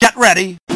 [0.00, 0.69] Get ready.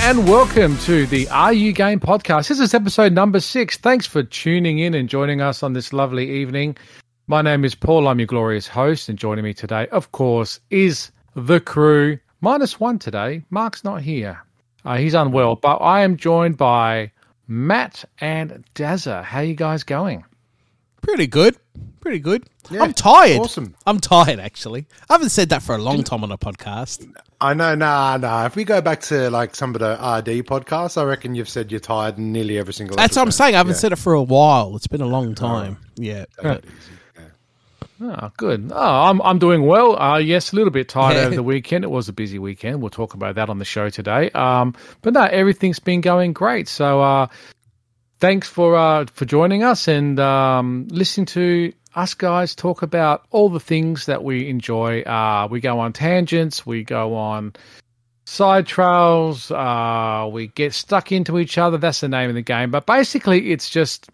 [0.00, 2.48] And welcome to the Are You Game podcast.
[2.48, 3.76] This is episode number six.
[3.76, 6.76] Thanks for tuning in and joining us on this lovely evening.
[7.26, 8.06] My name is Paul.
[8.06, 12.18] I'm your glorious host, and joining me today, of course, is the crew.
[12.40, 13.42] Minus one today.
[13.50, 14.40] Mark's not here.
[14.84, 17.10] Uh, he's unwell, but I am joined by
[17.48, 19.24] Matt and Dazza.
[19.24, 20.24] How you guys going?
[21.08, 21.56] Pretty good.
[22.00, 22.44] Pretty good.
[22.70, 23.40] I'm tired.
[23.40, 23.74] awesome.
[23.86, 24.86] I'm tired, actually.
[25.08, 27.10] I haven't said that for a long time on a podcast.
[27.40, 28.44] I know, nah, nah.
[28.44, 31.70] If we go back to like some of the RD podcasts, I reckon you've said
[31.70, 32.96] you're tired nearly every single.
[32.96, 33.54] That's what I'm saying.
[33.54, 33.78] I haven't Yeah.
[33.78, 34.76] said it for a while.
[34.76, 35.78] It's been a long time.
[35.96, 36.26] Yeah.
[36.42, 36.64] but-
[38.00, 38.70] Oh, good.
[38.72, 38.78] Oh,
[39.10, 40.00] I'm I'm doing well.
[40.00, 41.82] Uh, yes, a little bit tired over the weekend.
[41.82, 42.80] It was a busy weekend.
[42.80, 44.30] We'll talk about that on the show today.
[44.30, 46.68] Um, but no, everything's been going great.
[46.68, 47.26] So, uh,
[48.18, 53.48] thanks for uh for joining us and um listening to us guys talk about all
[53.48, 55.00] the things that we enjoy.
[55.02, 56.64] Uh, we go on tangents.
[56.64, 57.54] We go on
[58.24, 59.50] side trails.
[59.50, 61.76] Uh, we get stuck into each other.
[61.78, 62.70] That's the name of the game.
[62.70, 64.08] But basically, it's just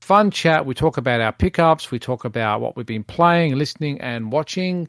[0.00, 0.66] fun chat.
[0.66, 1.90] We talk about our pickups.
[1.92, 4.88] We talk about what we've been playing, listening, and watching.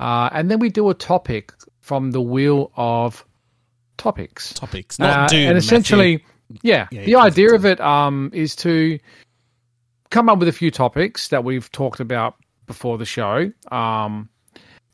[0.00, 3.24] Uh, and then we do a topic from the wheel of
[3.98, 4.52] topics.
[4.54, 4.98] Topics.
[4.98, 5.48] Not Uh, Doom.
[5.50, 6.24] and essentially,
[6.62, 8.98] yeah, Yeah, the idea of it um, is to
[10.10, 13.50] come up with a few topics that we've talked about before the show.
[13.70, 14.28] Um,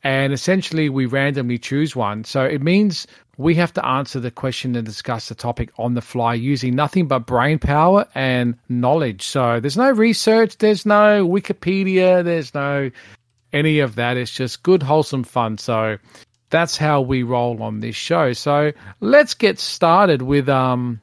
[0.03, 2.23] and essentially, we randomly choose one.
[2.23, 3.05] So it means
[3.37, 7.07] we have to answer the question and discuss the topic on the fly using nothing
[7.07, 9.23] but brain power and knowledge.
[9.23, 12.89] So there's no research, there's no Wikipedia, there's no
[13.53, 14.17] any of that.
[14.17, 15.57] It's just good, wholesome fun.
[15.57, 15.97] So
[16.49, 18.33] that's how we roll on this show.
[18.33, 21.01] So let's get started with um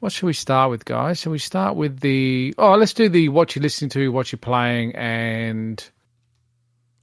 [0.00, 1.20] what should we start with, guys?
[1.20, 4.38] Should we start with the oh let's do the what you're listening to, what you're
[4.38, 5.82] playing, and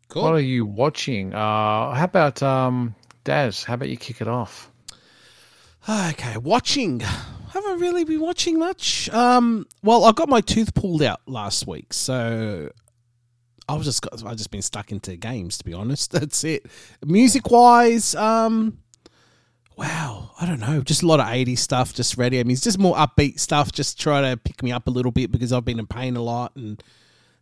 [0.09, 0.23] Cool.
[0.23, 1.33] what are you watching?
[1.33, 4.71] Uh how about um Daz, how about you kick it off?
[5.89, 6.99] Okay, watching.
[6.99, 9.09] Haven't really been watching much.
[9.11, 12.69] Um, well, I got my tooth pulled out last week, so
[13.69, 15.57] I was just got, I just been stuck into games.
[15.59, 16.65] To be honest, that's it.
[17.05, 18.79] Music wise, um,
[19.77, 22.95] wow, I don't know, just a lot of '80s stuff, just radio music, just more
[22.95, 25.87] upbeat stuff, just try to pick me up a little bit because I've been in
[25.87, 26.81] pain a lot, and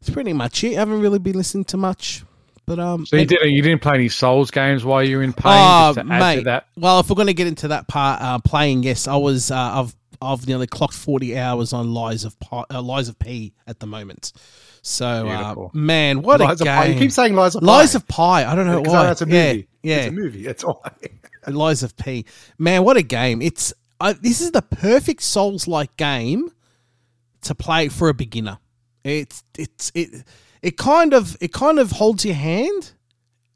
[0.01, 0.75] it's pretty much it.
[0.75, 2.23] I haven't really been listening to much,
[2.65, 5.33] but um, So you didn't you didn't play any Souls games while you were in
[5.33, 6.35] pain Oh, to mate.
[6.37, 6.67] to that?
[6.77, 9.49] Well, if we're going to get into that part, uh, playing, yes, I was.
[9.51, 13.53] Uh, I've I've nearly clocked forty hours on Lies of Pi, uh, Lies of P
[13.67, 14.31] at the moment.
[14.87, 16.93] So, uh, man, what Lies a game!
[16.93, 17.65] You keep saying Lies of Pie.
[17.65, 18.45] Lies of Pi.
[18.45, 19.05] I don't know why.
[19.05, 19.67] that's a movie.
[19.81, 20.43] Yeah, It's a movie.
[20.43, 20.91] That's why.
[21.47, 22.23] Lies of P.
[22.59, 23.41] Man, what a game!
[23.41, 26.51] It's uh, this is the perfect Souls-like game
[27.41, 28.59] to play for a beginner.
[29.03, 30.23] It's it's it
[30.61, 32.91] it kind of it kind of holds your hand,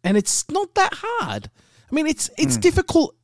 [0.03, 1.51] and it's not that hard.
[1.91, 3.15] I mean, it's it's difficult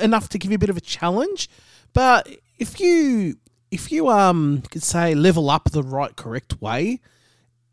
[0.00, 1.48] enough to give you a bit of a challenge,
[1.92, 2.28] but
[2.58, 3.36] if you
[3.70, 6.98] if you um could say level up the right correct way,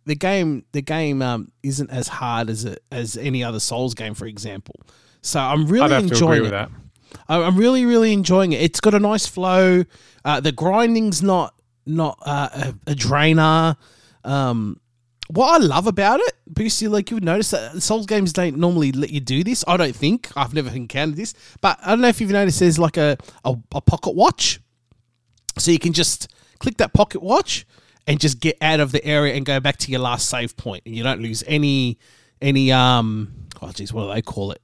[0.06, 4.14] the game the game um isn't as hard as a, as any other Souls game,
[4.14, 4.76] for example.
[5.22, 6.70] So I'm really I'd have to enjoying it.
[7.28, 8.62] I'm really, really enjoying it.
[8.62, 9.84] It's got a nice flow.
[10.24, 11.54] Uh, the grinding's not
[11.86, 13.76] not uh, a, a drainer.
[14.24, 14.80] Um,
[15.30, 18.92] what I love about it, because you like you've noticed that Souls games don't normally
[18.92, 19.64] let you do this.
[19.68, 22.60] I don't think I've never encountered this, but I don't know if you've noticed.
[22.60, 24.60] There's like a a, a pocket watch,
[25.58, 27.66] so you can just click that pocket watch
[28.08, 30.84] and just get out of the area and go back to your last save point,
[30.86, 31.98] and you don't lose any
[32.42, 33.34] any um.
[33.62, 34.62] Oh geez, what do they call it?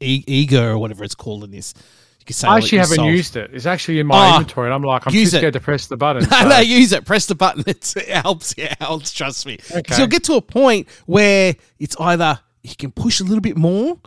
[0.00, 1.74] E- ego or whatever it's called in this.
[2.20, 3.50] You can say I actually haven't used it.
[3.52, 5.38] It's actually in my Oh, inventory, and I'm like, I'm too use it.
[5.38, 6.22] scared to press the button.
[6.30, 7.04] no, so- no, use it.
[7.04, 7.64] Press the button.
[7.66, 8.52] It's, it helps.
[8.56, 9.12] It helps.
[9.12, 9.58] Trust me.
[9.74, 9.96] Okay.
[9.98, 13.98] you'll get to a point where it's either you can push a little bit more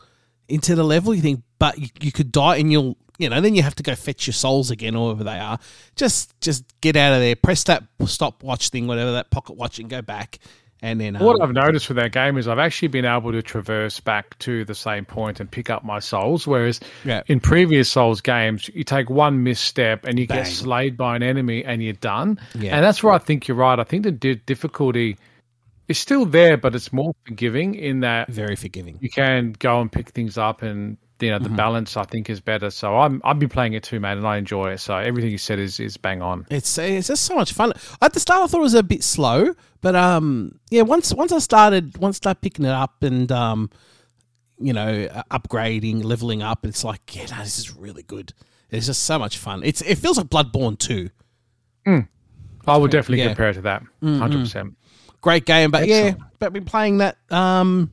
[0.48, 3.56] into the level you think, but you, you could die and you'll, you know, then
[3.56, 5.60] you have to go fetch your souls again or wherever they are.
[5.96, 7.36] Just, just get out of there.
[7.36, 10.40] Press that stopwatch thing, whatever that pocket watch, and go back.
[10.82, 13.42] And then What um, I've noticed with that game is I've actually been able to
[13.42, 16.46] traverse back to the same point and pick up my souls.
[16.46, 17.22] Whereas Yeah.
[17.28, 20.40] in previous Souls games, you take one misstep and you Bang.
[20.40, 22.38] get slayed by an enemy and you're done.
[22.54, 22.76] Yeah.
[22.76, 23.80] And that's where I think you're right.
[23.80, 25.16] I think the di- difficulty
[25.88, 28.98] is still there, but it's more forgiving in that very forgiving.
[29.00, 32.42] you can go and pick things up and you know the balance I think is
[32.42, 32.70] better.
[32.70, 34.80] So I'm I've been playing it too, man, and I enjoy it.
[34.80, 36.46] So everything you said is is bang on.
[36.50, 37.72] It's it's just so much fun.
[38.02, 41.32] At the start, I thought it was a bit slow, but um, yeah, once once
[41.32, 43.70] I started, once I started picking it up and um,
[44.60, 48.34] you know, upgrading, leveling up, it's like, yeah, no, this is really good.
[48.70, 49.62] It's just so much fun.
[49.64, 51.10] It's it feels like Bloodborne too.
[51.86, 53.28] I would definitely Yeah.
[53.30, 54.78] compare it to that, 100 percent.
[55.22, 57.92] Great game, but yeah, but been playing that um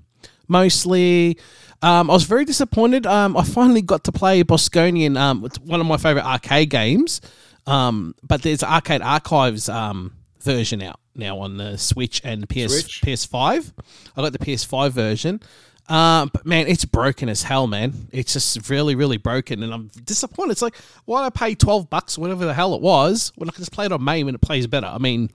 [0.49, 1.39] mostly.
[1.82, 3.06] Um, I was very disappointed.
[3.06, 7.21] Um, I finally got to play Bosconian, um, it's one of my favorite arcade games.
[7.67, 13.03] Um, but there's Arcade Archives um version out now on the Switch and PS Switch?
[13.03, 13.73] PS5.
[14.17, 15.41] I got the PS5 version.
[15.88, 18.09] Um, but man, it's broken as hell, man.
[18.12, 20.53] It's just really, really broken, and I'm disappointed.
[20.53, 23.49] It's like, why did I pay twelve bucks, or whatever the hell it was, when
[23.49, 24.87] I can just play it on MAME and it plays better?
[24.87, 25.31] I mean,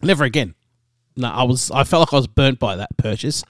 [0.00, 0.54] never again.
[1.16, 1.72] No, I was.
[1.72, 3.42] I felt like I was burnt by that purchase.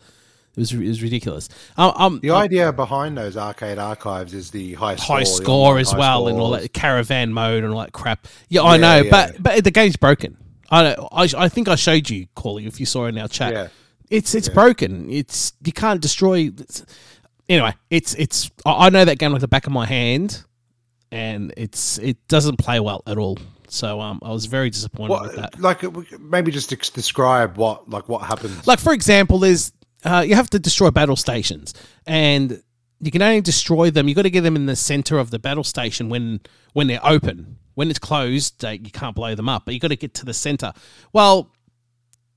[0.57, 1.49] It was, it was ridiculous.
[1.77, 5.91] Um, um, The idea behind those arcade archives is the high score, high score as
[5.91, 8.29] high well, and all that caravan mode and all that crap.
[8.49, 9.11] Yeah, I Yeah, know, yeah.
[9.11, 10.37] but but the game's broken.
[10.71, 10.95] I.
[11.13, 13.53] I, I think I showed you, Corley, if you saw in our chat.
[13.53, 13.69] Yeah.
[14.11, 15.11] It's it's broken.
[15.11, 16.51] It's you can't destroy.
[16.57, 16.85] It's,
[17.49, 18.51] anyway, it's it's.
[18.65, 20.45] I know that game like the back of my hand,
[21.11, 23.39] and it's it doesn't play well at all.
[23.69, 25.59] So um, I was very disappointed with that.
[25.59, 25.83] Like
[26.21, 28.67] maybe just describe what like what happens.
[28.67, 29.73] Like for example, there's
[30.05, 31.75] uh, you have to destroy battle stations,
[32.07, 32.63] and
[33.01, 34.09] you can only destroy them.
[34.09, 36.41] You got to get them in the center of the battle station when
[36.73, 37.59] when they're open.
[37.75, 39.65] When it's closed, uh, you can't blow them up.
[39.65, 40.73] But you got to get to the center.
[41.13, 41.51] Well,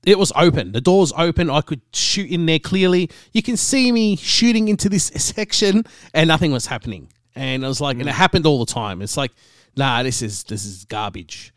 [0.04, 0.72] it was open.
[0.72, 1.48] The door's open.
[1.48, 3.10] I could shoot in there clearly.
[3.32, 7.12] You can see me shooting into this section, and nothing was happening.
[7.34, 9.00] And I was like, and it happened all the time.
[9.00, 9.32] It's like,
[9.76, 11.52] nah, this is this is garbage.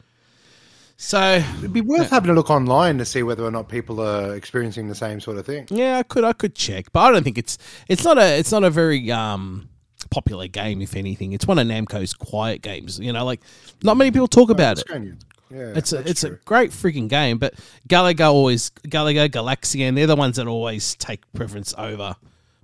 [1.04, 4.36] So It'd be worth having a look online to see whether or not people are
[4.36, 5.66] experiencing the same sort of thing.
[5.72, 7.58] Yeah, I could I could check, but I don't think it's
[7.88, 9.68] it's not a it's not a very um
[10.12, 10.80] popular game.
[10.80, 13.00] If anything, it's one of Namco's quiet games.
[13.00, 13.42] You know, like
[13.82, 14.86] not many people talk about it.
[15.50, 17.56] Yeah, It's a it's a great freaking game, but
[17.90, 22.16] Galaga always Galaga Galaxian they're the ones that always take preference over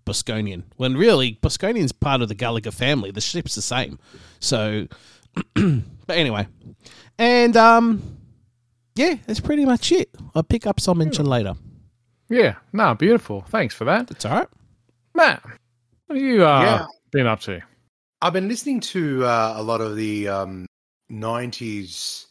[0.06, 0.62] Bosconian.
[0.75, 3.10] When really Bosconian's part of the Galaga family.
[3.10, 3.98] The ship's the same.
[4.39, 4.88] So,
[5.56, 6.48] but anyway,
[7.18, 8.17] and um,
[8.98, 10.10] yeah, that's pretty much it.
[10.36, 11.54] I'll pick up some mention later.
[12.30, 13.42] Yeah, no, beautiful.
[13.50, 14.48] Thanks for that, It's all right.
[15.16, 15.42] Matt.
[16.08, 16.86] What have you uh, Yeah.
[17.12, 17.62] been up to?
[18.22, 20.66] I've been listening to uh, a lot of the um,
[21.12, 22.26] '90s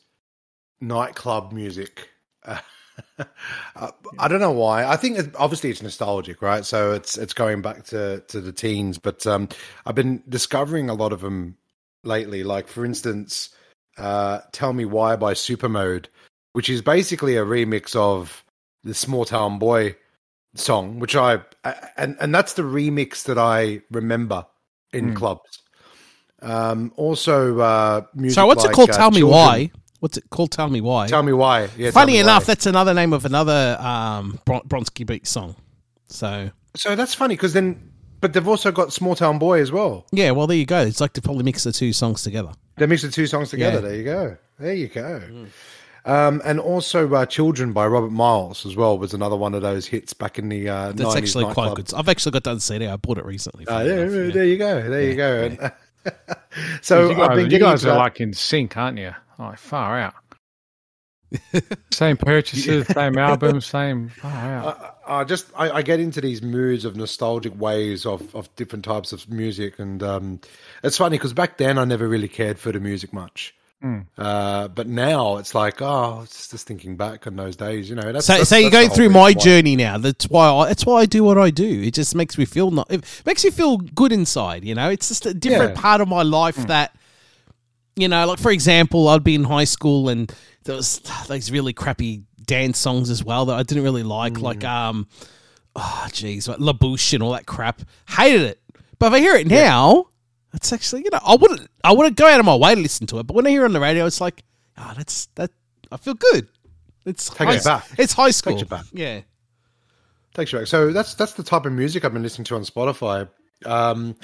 [0.81, 2.09] nightclub music.
[3.77, 4.87] Uh, I don't know why.
[4.87, 6.65] I think it, obviously it's nostalgic, right?
[6.65, 8.97] So it's it's going back to to the teens.
[8.97, 9.51] But um,
[9.85, 11.59] I've been discovering a lot of them
[12.05, 12.43] lately.
[12.43, 13.51] Like for instance,
[13.99, 16.07] uh, "Tell Me Why" by Supermode,
[16.57, 18.43] which is basically a remix of
[18.83, 19.95] the Small Town Boy
[20.55, 21.41] song, which I
[21.99, 24.47] and and that's the remix that I remember
[24.95, 25.15] in Hmm.
[25.17, 25.63] clubs.
[26.41, 28.37] Um, also, uh, music.
[28.37, 28.89] So what's it called?
[28.91, 29.71] uh, Tell me why.
[30.01, 30.51] What's it called?
[30.53, 31.09] Tell me why.
[31.09, 31.69] Tell me why.
[31.77, 32.55] Yeah, Funny enough, Why.
[32.55, 35.57] that's another name of another um, Bron- Bronski Beat song.
[36.09, 37.93] So so that's funny because then,
[38.23, 40.07] but they've also got Small Town Boy as well.
[40.11, 40.81] yeah, well there you go.
[40.81, 42.53] It's like to probably mix the two songs together.
[42.79, 43.77] They mixed the two songs together.
[43.83, 43.89] Yeah.
[43.89, 44.37] There you go.
[44.59, 45.23] There you go.
[46.07, 49.87] Um, and also, uh, "Children" by Robert Miles as well was another one of those
[49.87, 51.77] hits back in the uh, That's 90s actually quite nightclub.
[51.89, 51.95] good.
[51.95, 52.87] I've actually got that on CD.
[52.87, 53.67] I bought it recently.
[53.67, 54.33] Uh, yeah, enough, yeah.
[54.33, 54.89] there you go.
[54.89, 55.43] There you go.
[55.43, 55.73] And-
[56.83, 57.97] so you guys, I've you guys are that.
[57.99, 59.13] like in sync, aren't you?
[59.39, 60.15] Oh, far out.
[61.93, 64.97] same purchases, same album, same far out.
[65.07, 69.13] I just I, I get into these moods of nostalgic ways of, of different types
[69.13, 70.41] of music, and um,
[70.85, 74.01] it's funny because back then I never really cared for the music much, Hmm.
[74.17, 78.11] uh, but now it's like oh, it's just thinking back on those days, you know.
[78.11, 79.35] That's, So, that's- so you're that's going through my why.
[79.35, 79.99] journey now.
[79.99, 81.83] That's why I, that's why I do what I do.
[81.83, 82.91] It just makes me feel not.
[82.91, 84.65] It makes you feel good inside.
[84.65, 85.81] You know, it's just a different Yeah.
[85.83, 86.97] part of my life that,
[87.97, 90.33] you know, like for example, I'd be in high school and
[90.65, 94.65] there was these really crappy dance songs as well that I didn't really like, like
[94.65, 95.07] um,
[95.77, 97.83] oh jeez, like La Bouche and all that crap.
[98.09, 98.61] Hated it.
[98.99, 100.07] But if I hear it now,
[100.57, 103.07] it's actually you know I wouldn't I wouldn't go out of my way to listen
[103.09, 103.27] to it.
[103.27, 104.43] But when I hear it on the radio, it's like,
[104.79, 105.51] oh, that's that.
[105.93, 106.49] I feel good.
[107.05, 107.89] It's Takes high, you back.
[107.99, 108.55] It's high school.
[108.55, 108.85] Takes you back.
[108.93, 109.21] Yeah.
[110.35, 110.67] Takes you back.
[110.67, 113.29] So that's that's the type of music I've been listening to on Spotify.
[113.65, 114.17] Um,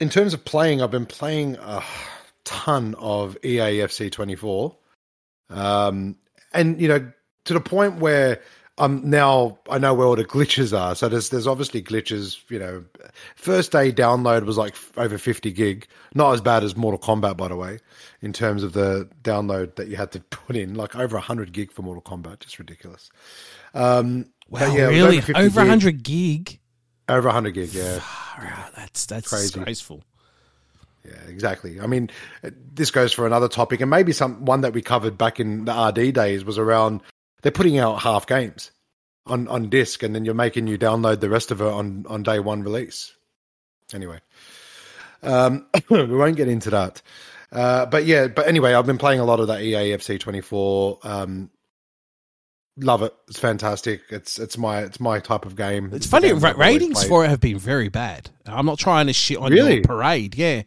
[0.00, 1.82] in terms of playing, I've been playing a
[2.44, 4.76] ton of EAFC 24,
[5.50, 6.16] um,
[6.54, 7.12] and you know
[7.44, 8.40] to the point where
[8.82, 10.94] I'm now I know where all the glitches are.
[10.94, 12.38] So there's there's obviously glitches.
[12.50, 12.84] You know,
[13.36, 17.36] first day download was like f- over 50 gig, not as bad as Mortal Kombat,
[17.36, 17.78] by the way,
[18.20, 21.70] in terms of the download that you had to put in, like over 100 gig
[21.70, 23.10] for Mortal Kombat, just ridiculous.
[23.74, 25.16] Um, Wow, yeah, really?
[25.18, 26.58] over 50 Over 100 gig?
[27.08, 28.00] Over 100 gig, yeah.
[28.76, 29.44] That's that's Crazy.
[29.46, 30.02] disgraceful.
[31.06, 31.80] Yeah, exactly.
[31.80, 32.10] I mean,
[32.74, 35.72] this goes for another topic, and maybe some one that we covered back in the
[35.72, 37.00] RD days was around
[37.42, 38.70] they're putting out half games
[39.26, 42.22] on on disc, and then you're making you download the rest of it on on
[42.22, 43.12] day one release.
[43.92, 44.20] Anyway,
[45.22, 47.02] um, we won't get into that.
[47.50, 50.98] Uh, but yeah, but anyway, I've been playing a lot of that EA FC 24.
[51.02, 51.50] Um,
[52.78, 53.14] love it.
[53.28, 54.00] It's fantastic.
[54.08, 55.90] It's it's my it's my type of game.
[55.92, 56.32] It's the funny.
[56.32, 58.30] Ra- ratings for it have been very bad.
[58.46, 59.76] I'm not trying to shit on Really?
[59.76, 60.34] your parade.
[60.34, 60.62] Yeah.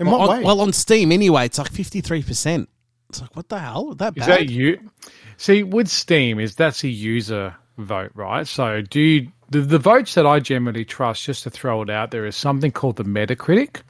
[0.00, 0.44] In well, what on, way?
[0.44, 2.22] well, on Steam anyway, it's like 53.
[2.22, 2.68] percent
[3.10, 3.94] It's like what the hell?
[3.94, 4.40] That Is bad?
[4.40, 4.90] Is that you?
[5.36, 8.46] See, with Steam, is that's a user vote, right?
[8.46, 12.10] So, do you, the the votes that I generally trust, just to throw it out
[12.10, 13.82] there, is something called the Metacritic,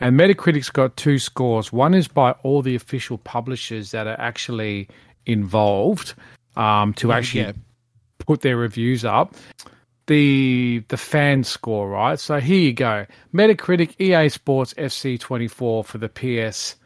[0.00, 1.72] and Metacritic's got two scores.
[1.72, 4.88] One is by all the official publishers that are actually
[5.26, 6.14] involved
[6.56, 7.52] um, to actually yeah.
[8.18, 9.34] put their reviews up.
[10.08, 12.18] The the fan score, right?
[12.18, 13.06] So here you go.
[13.32, 16.76] Metacritic EA Sports FC twenty four for the PS.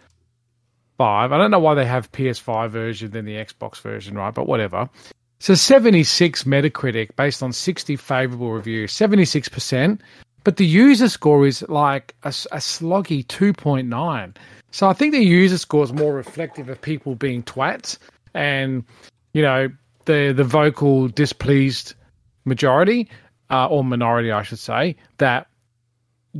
[1.04, 4.32] I don't know why they have PS5 version than the Xbox version, right?
[4.32, 4.88] But whatever.
[5.38, 10.00] So 76 Metacritic based on 60 favorable reviews, 76%.
[10.44, 14.36] But the user score is like a, a sloggy 2.9.
[14.70, 17.98] So I think the user score is more reflective of people being twats
[18.34, 18.84] and,
[19.32, 19.68] you know,
[20.04, 21.94] the, the vocal displeased
[22.44, 23.10] majority,
[23.50, 25.48] uh, or minority, I should say, that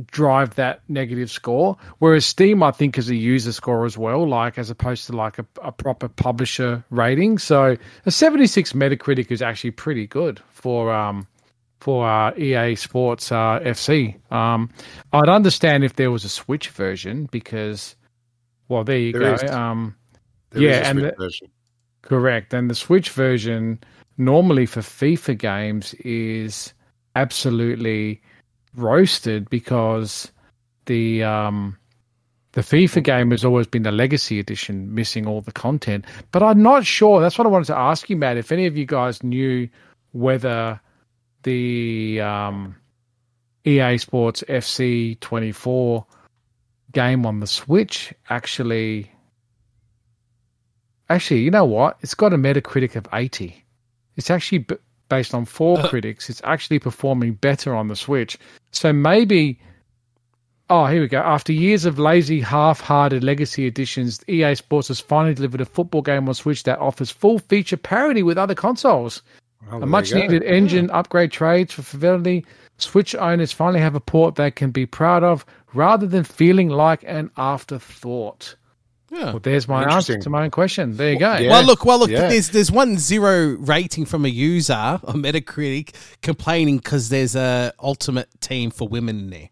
[0.05, 1.77] drive that negative score.
[1.99, 5.39] Whereas Steam, I think, is a user score as well, like as opposed to like
[5.39, 7.37] a, a proper publisher rating.
[7.37, 11.27] So a 76 Metacritic is actually pretty good for um
[11.79, 14.15] for uh, EA Sports uh, FC.
[14.31, 14.69] Um,
[15.13, 17.95] I'd understand if there was a Switch version because,
[18.67, 19.33] well, there you There go.
[19.35, 19.51] is.
[19.51, 19.95] Um,
[20.49, 21.47] There is yeah, a and the- version.
[22.01, 22.51] Correct.
[22.53, 23.79] And the Switch version,
[24.17, 26.73] normally for FIFA games, is
[27.15, 28.21] absolutely
[28.75, 30.31] roasted because
[30.85, 31.77] the um,
[32.53, 36.05] the FIFA game has always been the Legacy Edition, missing all the content.
[36.31, 37.21] But I'm not sure.
[37.21, 38.37] That's what I wanted to ask you, Matt.
[38.37, 39.69] If any of you guys knew
[40.11, 40.79] whether
[41.43, 42.75] the um,
[43.65, 46.05] EA Sports FC 24
[46.93, 49.11] game on the Switch actually
[51.09, 51.97] Actually, you know what?
[52.01, 53.63] It's got a Metacritic of 80.
[54.17, 54.65] It's actually
[55.09, 56.29] based on four critics.
[56.29, 58.37] It's actually performing better on the Switch.
[58.71, 59.59] So maybe.
[60.69, 61.19] Oh, here we go.
[61.19, 66.01] After years of lazy, half hearted legacy editions, EA Sports has finally delivered a football
[66.01, 69.21] game on Switch that offers full feature parity with other consoles.
[69.71, 72.45] Oh, A much needed engine upgrade trades for fidelity.
[72.77, 77.03] Switch owners finally have a port they can be proud of rather than feeling like
[77.07, 78.55] an afterthought.
[79.09, 79.25] Yeah.
[79.31, 80.97] Well, there's my answer to my own question.
[80.97, 81.37] There you go.
[81.37, 81.49] Yeah.
[81.51, 82.09] Well, look, well, look.
[82.09, 82.27] yeah.
[82.27, 88.29] There's there's one zero rating from a user on Metacritic complaining because there's a ultimate
[88.41, 89.49] team for women in there.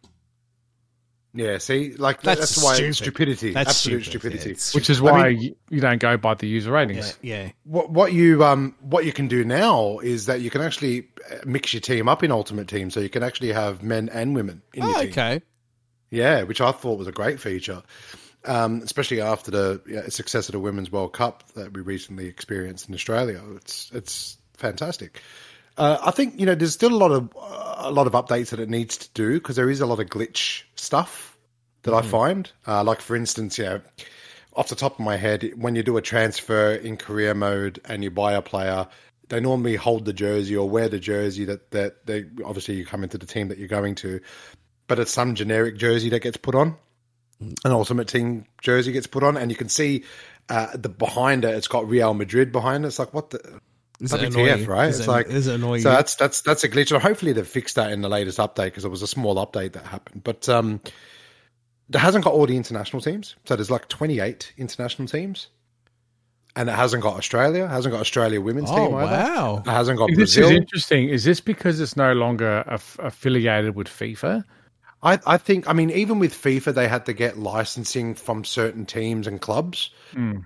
[1.37, 2.95] Yeah, see, like That's that's, why stupid.
[2.95, 4.19] stupidity, That's absolute stupid.
[4.21, 4.49] stupidity.
[4.49, 7.17] Yeah, it's which is I why mean- you, you don't go by the user ratings.
[7.21, 7.51] Yeah, yeah.
[7.65, 11.35] what what you um what you can do now is that you can actually uh,
[11.45, 14.61] mix your team up in Ultimate Team, so you can actually have men and women
[14.73, 15.09] in your Oh, team.
[15.11, 15.41] okay.
[16.09, 17.83] Yeah, which I thought was a great feature,
[18.45, 22.87] um, especially after the yeah, success of the Women's World Cup that we recently experienced
[22.87, 23.41] in Australia.
[23.55, 25.21] It's it's fantastic.
[25.77, 28.59] Uh, I think you know there's still a lot of a lot of updates that
[28.59, 31.37] it needs to do because there is a lot of glitch stuff
[31.83, 32.51] that I find.
[32.67, 33.81] Uh, like for instance, know,
[34.55, 38.03] off the top of my head, when you do a transfer in career mode and
[38.03, 38.87] you buy a player,
[39.29, 43.03] they normally hold the jersey or wear the jersey that that they obviously you come
[43.03, 44.21] into the team that you're going to,
[44.87, 46.77] but it's some generic jersey that gets put on.
[47.41, 50.03] An ultimate team jersey gets put on, and you can see
[50.49, 51.53] uh, the behind it.
[51.55, 52.87] It's got Real Madrid behind it.
[52.87, 53.59] It's like what the
[53.99, 54.65] Is it WTF, annoying?
[54.67, 54.89] right?
[54.89, 55.81] Is it's it, like is it annoying?
[55.81, 56.91] so that's that's that's a glitch.
[56.93, 59.73] And hopefully they've fixed that in the latest update because it was a small update
[59.73, 60.23] that happened.
[60.23, 60.79] But um,
[61.89, 63.35] it hasn't got all the international teams.
[63.45, 65.47] So there's like 28 international teams,
[66.55, 67.67] and it hasn't got Australia.
[67.67, 69.11] Hasn't got Australia women's oh team either.
[69.11, 69.63] wow.
[69.65, 70.45] It hasn't got This Brazil.
[70.45, 71.09] is interesting.
[71.09, 74.43] Is this because it's no longer aff- affiliated with FIFA?
[75.05, 78.85] I, I think, I mean, even with FIFA, they had to get licensing from certain
[78.87, 79.91] teams and clubs.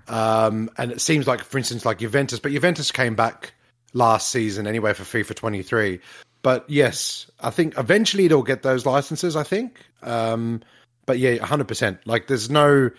[0.06, 3.54] Um, and it seems like, for instance, like Juventus, but Juventus came back
[3.94, 6.00] last season anyway for FIFA 23.
[6.42, 9.80] But yes, I think eventually they'll get those licenses, I think.
[10.02, 10.62] Um,
[11.06, 11.98] but yeah, 100%.
[12.04, 12.90] Like there's no,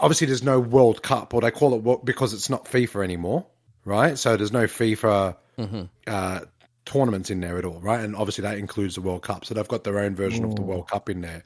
[0.00, 3.46] obviously there's no World Cup, or they call it wo- because it's not FIFA anymore,
[3.84, 4.18] right?
[4.18, 5.36] So there's no FIFA
[6.08, 6.40] uh,
[6.84, 8.00] tournaments in there at all, right?
[8.00, 9.44] And obviously that includes the World Cup.
[9.44, 11.42] So they've got their own version of the World Cup in there.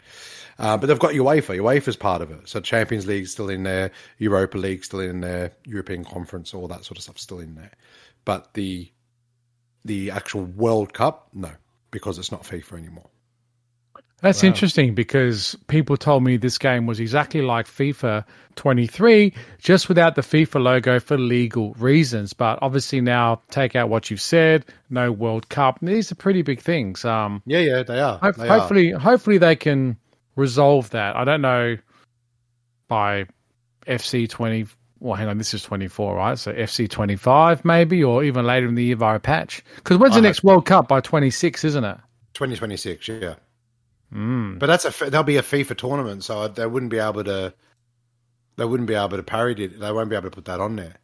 [0.58, 1.58] Uh, but they've got UEFA.
[1.58, 2.48] UEFA's part of it.
[2.48, 6.84] So Champions League's still in there, Europa League's still in there, European Conference, all that
[6.84, 7.72] sort of stuff still in there.
[8.24, 8.90] But the
[9.84, 11.50] the actual World Cup, no,
[11.90, 13.08] because it's not FIFA anymore.
[14.20, 18.24] That's interesting because people told me this game was exactly like FIFA
[18.56, 22.32] 23, just without the FIFA logo for legal reasons.
[22.32, 24.64] But obviously now, take out what you've said.
[24.90, 25.78] No World Cup.
[25.80, 27.04] These are pretty big things.
[27.04, 28.18] Um, Yeah, yeah, they are.
[28.18, 28.58] Ho- They are.
[28.58, 29.96] hopefully, hopefully they can
[30.34, 31.14] resolve that.
[31.14, 31.76] I don't know
[32.88, 33.26] by
[33.86, 34.66] FC twenty.
[35.00, 36.36] Well, hang on, this is twenty four, right?
[36.36, 39.62] So FC twenty five, maybe, or even later in the year via a patch.
[39.76, 40.88] Because when's the I next World Cup?
[40.88, 41.96] By twenty six, isn't it?
[42.34, 43.34] 2026, yeah.
[44.12, 44.58] Mm.
[44.58, 47.54] But that's a there'll be a FIFA tournament, so they wouldn't be able to.
[48.56, 49.78] They wouldn't be able to parody it.
[49.78, 50.96] They won't be able to put that on there.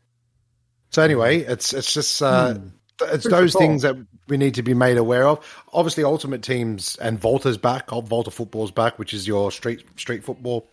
[0.91, 2.55] So anyway, it's it's just uh,
[3.03, 3.97] it's Good those things that
[4.29, 5.45] we need to be made aware of.
[5.73, 7.91] Obviously, Ultimate Teams and Volta's back.
[7.91, 10.69] Volta Football's back, which is your street street football.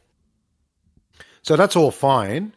[1.41, 2.53] So that's all fine.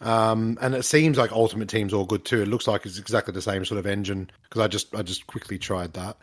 [0.00, 2.42] Um, and it seems like Ultimate Team's all good too.
[2.42, 5.26] It looks like it's exactly the same sort of engine because I just I just
[5.26, 6.18] quickly tried that.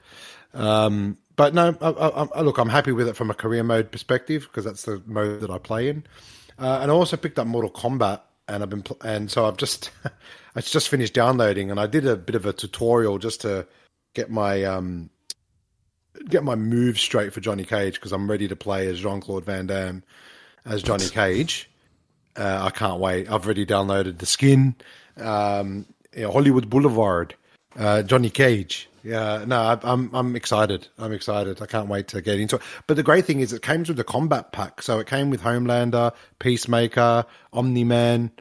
[0.53, 4.47] Um, but no, I, I, look, I'm happy with it from a career mode perspective
[4.49, 6.03] because that's the mode that I play in.
[6.59, 9.57] Uh, and I also picked up Mortal Kombat, and I've been pl- and so I've
[9.57, 9.91] just
[10.55, 13.67] I just finished downloading, and I did a bit of a tutorial just to
[14.13, 15.09] get my um
[16.29, 19.45] get my moves straight for Johnny Cage because I'm ready to play as Jean Claude
[19.45, 20.03] Van Damme
[20.65, 21.69] as Johnny Cage.
[22.35, 23.29] Uh, I can't wait.
[23.29, 24.75] I've already downloaded the skin,
[25.17, 25.85] um,
[26.15, 27.35] you know, Hollywood Boulevard,
[27.77, 28.89] uh, Johnny Cage.
[29.03, 30.87] Yeah, no, I, I'm I'm excited.
[30.97, 31.61] I'm excited.
[31.61, 32.61] I can't wait to get into it.
[32.87, 35.41] But the great thing is, it came with the combat pack, so it came with
[35.41, 38.31] Homelander, Peacemaker, Omni Man.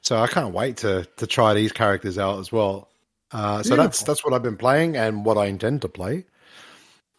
[0.00, 2.88] So I can't wait to to try these characters out as well.
[3.30, 6.24] Uh, so that's that's what I've been playing and what I intend to play.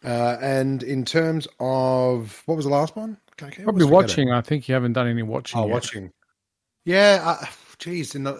[0.04, 3.18] Uh, and in terms of what was the last one?
[3.40, 4.28] Okay, Probably almost forget it.
[4.28, 4.32] watching.
[4.32, 5.60] I think you haven't done any watching.
[5.60, 5.72] Oh, yet.
[5.72, 6.10] watching.
[6.84, 7.46] Yeah, uh,
[7.78, 8.34] geez, in the,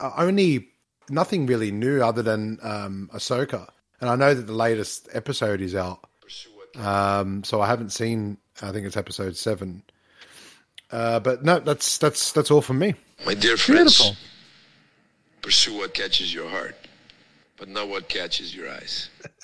[0.00, 0.68] uh, only
[1.10, 3.68] nothing really new other than um, Ahsoka,
[4.02, 6.04] and I know that the latest episode is out.
[6.76, 8.36] Um, so I haven't seen.
[8.60, 9.82] I think it's episode seven.
[10.90, 12.94] Uh, but no, that's that's that's all from me.
[13.24, 14.16] My dear friends, Beautiful.
[15.40, 16.76] pursue what catches your heart,
[17.56, 19.08] but not what catches your eyes.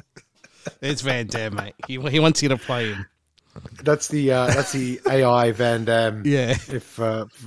[0.83, 1.75] It's Van Damme, mate.
[1.87, 3.07] He, he wants you to play him.
[3.83, 6.23] That's the uh, that's the AI Van Damme.
[6.27, 6.51] Yeah.
[6.69, 7.25] If uh,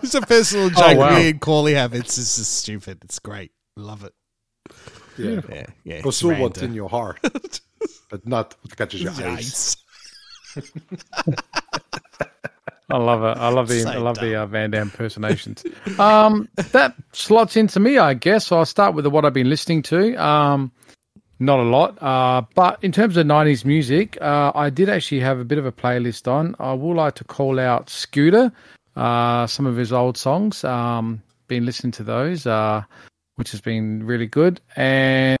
[0.00, 0.98] It's a personal joke.
[0.98, 1.16] wow.
[1.16, 2.98] and Corley have It's just stupid.
[3.02, 3.50] It's great.
[3.76, 4.14] Love it.
[5.20, 6.02] Yeah, Yeah, yeah.
[6.02, 7.20] pursue it's what's in your heart,
[8.10, 9.18] but not what catches your eyes.
[9.20, 9.76] Nice.
[12.92, 13.38] I love it.
[13.40, 15.64] I love the I So love the uh, Van Damme impersonations.
[15.98, 18.46] um, that slots into me, I guess.
[18.48, 20.16] So I'll start with what I've been listening to.
[20.16, 20.72] Um,
[21.38, 25.38] not a lot, uh, but in terms of '90s music, uh, I did actually have
[25.38, 26.56] a bit of a playlist on.
[26.58, 28.50] I would like to call out Scooter,
[28.96, 30.64] uh, some of his old songs.
[30.64, 32.82] Um, been listening to those, uh,
[33.40, 34.60] which has been really good.
[34.76, 35.38] And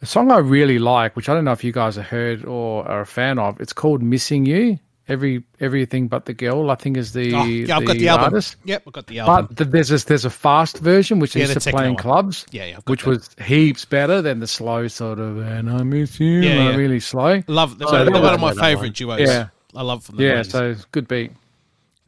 [0.00, 2.86] a song I really like, which I don't know if you guys have heard or
[2.88, 6.96] are a fan of, it's called "Missing You." Every everything but the girl, I think,
[6.98, 8.24] is the Oh, yeah, I've got the album.
[8.26, 8.56] artist.
[8.66, 9.46] Yep, I've got the album.
[9.46, 11.88] But th- there's a, there's a fast version which Yeah, the used to techno play
[11.88, 12.78] in clubs, yeah, yeah.
[12.86, 13.08] Which that.
[13.10, 16.76] was heaps better than the slow sort of "and I miss you," Yeah, yeah.
[16.76, 17.42] really slow.
[17.48, 17.76] love.
[17.80, 19.20] So one, that one of my favorite duos.
[19.20, 19.48] Yeah.
[19.74, 20.50] I love from the Yeah, 90s.
[20.50, 21.32] so good beat.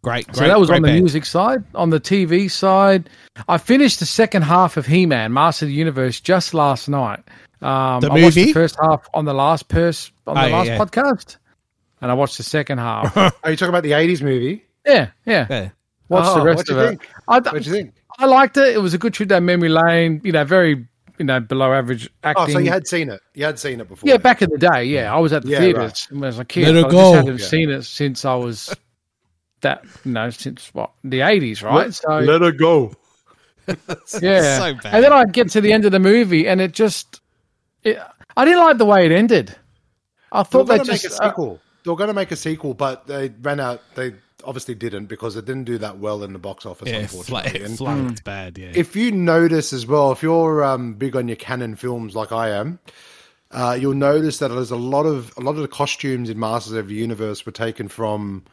[0.03, 0.37] Great, great.
[0.37, 1.01] So that was on the band.
[1.01, 1.65] music side.
[1.75, 3.09] On the TV side,
[3.49, 7.21] I finished the second half of He Man, Master of the Universe, just last night.
[7.63, 8.45] Um, The I watched movie?
[8.47, 10.79] the first half on the last pers- on the Oh, last yeah.
[10.79, 11.37] podcast,
[12.01, 13.15] and I watched the second half.
[13.45, 14.65] Are you talking about the '80s movie?
[14.87, 15.47] yeah, yeah.
[15.51, 15.69] Yeah.
[16.09, 16.89] Watched Oh, the rest what'd of you it.
[16.89, 17.09] think?
[17.29, 17.95] I, What do you think?
[18.19, 18.75] I liked it.
[18.75, 20.21] It was a good trip down memory lane.
[20.25, 20.87] You know, very
[21.19, 22.45] you know below average acting.
[22.49, 23.21] Oh, so you had seen it?
[23.35, 24.09] You had seen it before?
[24.09, 24.23] yeah, then?
[24.23, 24.85] back in the day.
[24.85, 26.67] Yeah, I was at the Yeah, theaters when I was a kid.
[26.67, 26.97] Let it I go.
[26.97, 27.47] just hadn't Yeah.
[27.47, 28.75] seen it since I was
[29.61, 31.93] that you know since what the eighties, right?
[31.93, 32.93] so Let her go.
[34.21, 34.95] yeah, so bad.
[34.95, 37.21] and then I get to the end of the movie, and it just
[37.85, 37.99] it,
[38.37, 39.55] I didn't like the way it ended.
[40.33, 41.61] I thought they going to make just a uh, sequel.
[41.85, 43.83] they were going to make a sequel, but they ran out.
[43.95, 46.89] They obviously didn't because it didn't do that well in the box office.
[46.89, 47.51] Yeah, unfortunately.
[47.51, 48.59] flat, And flat, bad.
[48.59, 48.73] Yeah.
[48.75, 52.51] if you notice as well, if you're um, big on your canon films like I
[52.51, 52.79] am,
[53.51, 56.75] uh, you'll notice that there's a lot of a lot of the costumes in Masters
[56.75, 58.45] of the Universe were taken from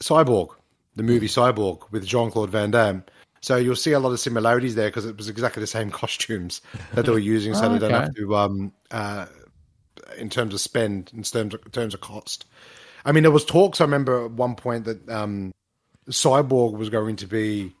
[0.00, 0.48] Cyborg,
[0.96, 3.04] the movie Cyborg with Jean Claude Van Damme.
[3.40, 6.60] So you'll see a lot of similarities there because it was exactly the same costumes
[6.94, 8.04] that they were using, so they don't Okay.
[8.04, 9.26] have to, um, uh,
[10.16, 12.46] in terms of spend, in terms of, in terms of cost.
[13.04, 13.80] I mean, there was talks.
[13.80, 15.52] I remember at one point that um,
[16.10, 17.72] Cyborg was going to be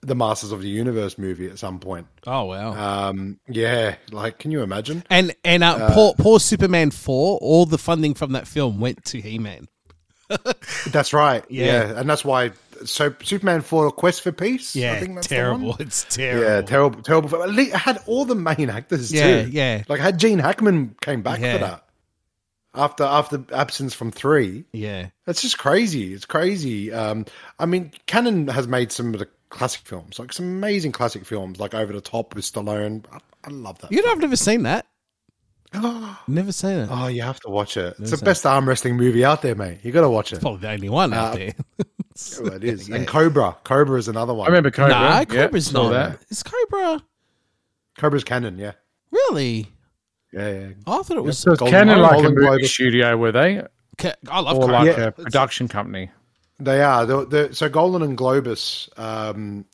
[0.00, 2.06] the Masters of the Universe movie at some point.
[2.26, 3.08] oh wow.
[3.08, 5.02] Um, yeah, like, can you imagine?
[5.10, 7.38] and and uh, poor poor Superman four.
[7.38, 9.66] All the funding from that film went to He Man.
[10.90, 11.44] That's right.
[11.48, 11.64] Yeah.
[11.66, 11.98] Yeah.
[12.00, 12.52] and that's why
[12.84, 14.74] so Superman four Quest for Peace.
[14.74, 15.76] Yeah, I think that's terrible.
[15.78, 16.42] It's terrible.
[16.44, 17.28] Yeah, terrible, terrible.
[17.28, 17.42] film.
[17.42, 19.50] At least It had all the main actors Yeah, too.
[19.50, 19.84] yeah.
[19.88, 21.52] Like had Gene Hackman came back Yeah.
[21.52, 21.84] for that
[22.74, 24.64] after after absence from three.
[24.72, 25.06] Yeah.
[25.24, 26.12] that's just crazy.
[26.14, 26.92] It's crazy.
[26.92, 27.26] Um,
[27.58, 31.60] I mean, Canon has made some of the classic films, like some amazing classic films,
[31.60, 33.04] like Over the Top with Stallone.
[33.12, 33.92] I, I love that.
[33.92, 34.84] You know, I've never seen that.
[35.74, 36.88] Oh, Never seen it.
[36.90, 37.94] Oh, you have to watch it.
[37.98, 38.24] It's the that.
[38.24, 39.78] best arm wrestling movie out there, mate.
[39.82, 40.36] You got to watch it.
[40.36, 41.52] It's Probably the only one out Uh, there.
[42.40, 42.88] Oh, it is.
[42.88, 43.56] And Cobra.
[43.64, 44.46] Cobra is another one.
[44.46, 44.94] I remember Cobra.
[44.94, 46.18] nah, Cobra's saw not.
[46.30, 47.02] It's Cobra
[47.98, 48.56] Cobra's canon.
[48.56, 48.72] Yeah,
[49.10, 49.66] really?
[50.32, 50.68] yeah, yeah.
[50.86, 51.38] I thought it was.
[51.40, 52.64] So it's Golden Canon Globe, like a Golden movie Globe.
[52.70, 53.62] studio, were they,
[53.98, 54.74] Ca- I love or Cobra.
[54.84, 55.04] like Yeah.
[55.06, 56.10] a production company?
[56.60, 57.04] They are.
[57.04, 59.64] They're, they're, so Golan and Globus um,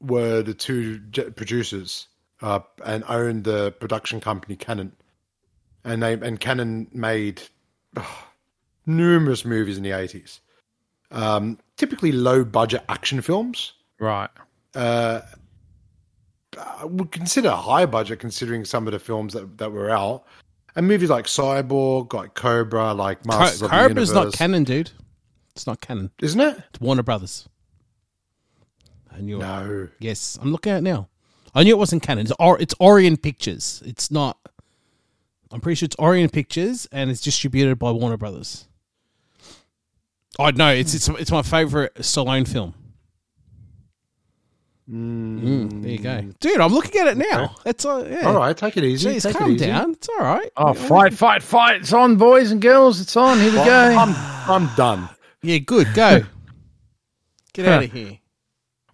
[0.00, 1.00] were the two
[1.36, 2.08] producers
[2.42, 4.92] uh, and owned the production company Canon,
[5.84, 7.42] and they and Canon made
[7.96, 8.26] oh,
[8.86, 10.40] numerous movies in the eighties.
[11.10, 13.72] Um, typically low budget action films.
[14.00, 14.30] Right.
[14.74, 15.20] Uh,
[16.58, 20.24] I would consider high budget considering some of the films that, that were out.
[20.76, 24.36] And movies like Cyborg, like Cobra, like Co- Masters of the Cobra's not Universe.
[24.36, 24.90] canon, dude.
[25.54, 26.10] It's not canon.
[26.20, 26.58] isn't it?
[26.70, 27.48] It's Warner Brothers.
[29.16, 29.40] I knew it.
[29.40, 29.88] No.
[30.00, 31.08] Yes, I'm looking at it now.
[31.54, 32.22] I knew it wasn't canon.
[32.24, 33.80] It's, or, it's Orion Pictures.
[33.86, 34.38] It's not.
[35.54, 38.66] I'm pretty sure it's Orion Pictures, and it's distributed by Warner Brothers.
[40.36, 42.74] Oh know it's it's it's my favorite Stallone film.
[44.90, 46.60] Mm, there you go, dude.
[46.60, 47.54] I'm looking at it now.
[47.64, 48.04] It's all.
[48.04, 48.22] Yeah.
[48.22, 49.10] All right, take it easy.
[49.10, 49.66] Jeez, take calm it easy.
[49.66, 49.92] down.
[49.92, 50.50] It's all right.
[50.56, 51.82] Oh, fight, fight, fight!
[51.82, 53.00] It's on, boys and girls.
[53.00, 53.38] It's on.
[53.38, 53.96] Here we go.
[53.96, 54.12] I'm,
[54.50, 55.08] I'm done.
[55.40, 55.86] Yeah, good.
[55.94, 56.24] Go.
[57.52, 58.18] Get out of here.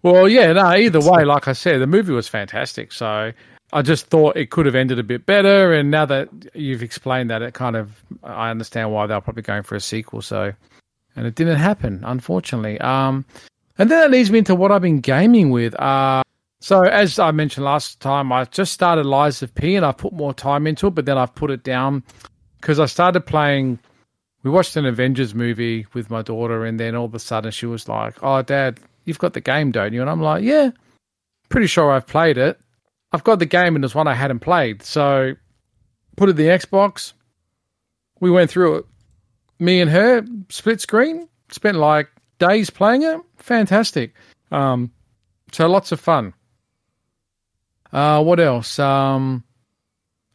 [0.03, 2.91] Well, yeah, no, either way, like I said, the movie was fantastic.
[2.91, 3.31] So
[3.73, 5.73] I just thought it could have ended a bit better.
[5.73, 9.63] And now that you've explained that, it kind of, I understand why they're probably going
[9.63, 10.21] for a sequel.
[10.21, 10.53] So,
[11.15, 12.79] and it didn't happen, unfortunately.
[12.81, 13.25] Um,
[13.77, 15.79] and then that leads me into what I've been gaming with.
[15.79, 16.23] Uh,
[16.59, 20.13] so as I mentioned last time, I just started Lies of P and I put
[20.13, 22.03] more time into it, but then I've put it down
[22.59, 23.79] because I started playing.
[24.43, 27.65] We watched an Avengers movie with my daughter, and then all of a sudden she
[27.65, 30.71] was like, "Oh, Dad, you've got the game, don't you?" And I'm like, "Yeah,
[31.49, 32.59] pretty sure I've played it.
[33.13, 35.33] I've got the game, and there's one I hadn't played, so
[36.15, 37.13] put it in the Xbox.
[38.19, 38.85] We went through it.
[39.59, 41.27] Me and her split screen.
[41.51, 43.19] Spent like days playing it.
[43.37, 44.13] Fantastic.
[44.51, 44.91] Um,
[45.51, 46.33] so lots of fun.
[47.91, 48.79] Uh, what else?
[48.79, 49.43] Um,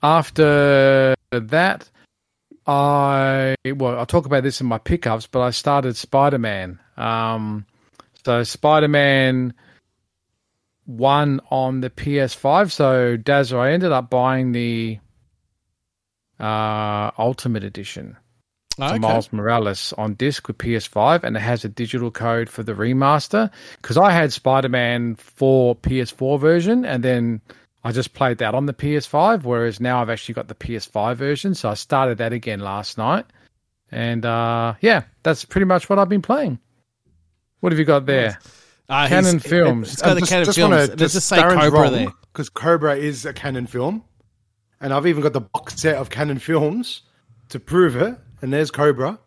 [0.03, 1.91] after that,
[2.67, 6.79] I well, I'll talk about this in my pickups, but I started Spider Man.
[6.97, 7.65] Um,
[8.25, 9.55] so Spider Man
[10.87, 12.71] one on the PS5.
[12.73, 14.99] So Dazza, I ended up buying the
[16.41, 18.17] uh, Ultimate Edition
[18.79, 18.99] to Okay.
[18.99, 23.51] Miles Morales on disc with PS5, and it has a digital code for the remaster.
[23.81, 27.41] Because I had Spider Man for PS4 version, and then
[27.85, 29.45] I just played that on the PS5.
[29.45, 33.25] Whereas now I've actually got the PS5 version, so I started that again last night.
[33.91, 36.59] And uh, yeah, that's pretty much what I've been playing.
[37.61, 38.39] What have you got there?
[38.89, 39.93] Uh, Canon Films.
[39.93, 41.01] It's got the Canon Films.
[41.01, 42.13] Let's just say Cobra there.
[42.33, 44.05] because Cobra is a Canon film,
[44.81, 47.03] and I've even got the box set of Canon films
[47.49, 48.17] to prove it.
[48.43, 49.19] And there's Cobra,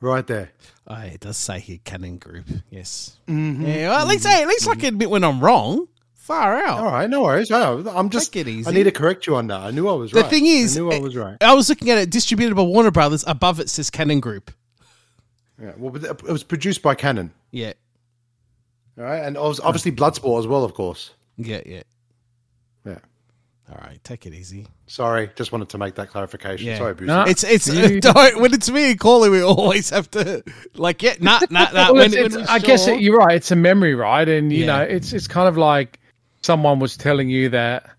[0.00, 0.52] right there.
[0.86, 2.46] Oh, it does say here Canon Group.
[2.70, 3.18] Yes.
[3.26, 3.88] Yeah.
[3.90, 5.88] Well, at least, hey, at least I can admit when I'm wrong.
[6.14, 6.78] Far out.
[6.78, 7.50] All right, no worries.
[7.50, 8.32] I'm just.
[8.32, 8.70] Take it easy.
[8.70, 9.60] I need to correct you on that.
[9.60, 10.24] I knew I was The right.
[10.24, 11.36] The thing is, I knew I eh, was right.
[11.42, 13.24] I was looking at it distributed by Warner Brothers.
[13.26, 14.50] Above it says Canon Group.
[15.60, 17.32] Yeah, well, it was produced by Canon.
[17.50, 17.74] Yeah.
[18.98, 21.12] All right, and obvi- obviously Bloodsport as well, of course.
[21.36, 21.60] Yeah.
[21.66, 21.82] Yeah.
[22.86, 22.98] Yeah.
[23.70, 23.98] All right.
[24.04, 24.66] Take it easy.
[24.86, 26.66] Sorry, just wanted to make that clarification.
[26.66, 26.78] Yeah.
[26.78, 27.06] Sorry, Boosty.
[27.06, 27.22] No.
[27.22, 31.14] It's it's You- don't, when it's me and Corley, we always have to like yeah
[31.20, 31.72] nah nah nah.
[31.92, 33.34] Well, when, it's- when it's- I guess it, you're right.
[33.36, 34.28] It's a memory, right?
[34.28, 34.66] And you Yeah.
[34.66, 35.98] know, it's it's kind of like
[36.42, 37.90] someone was telling you that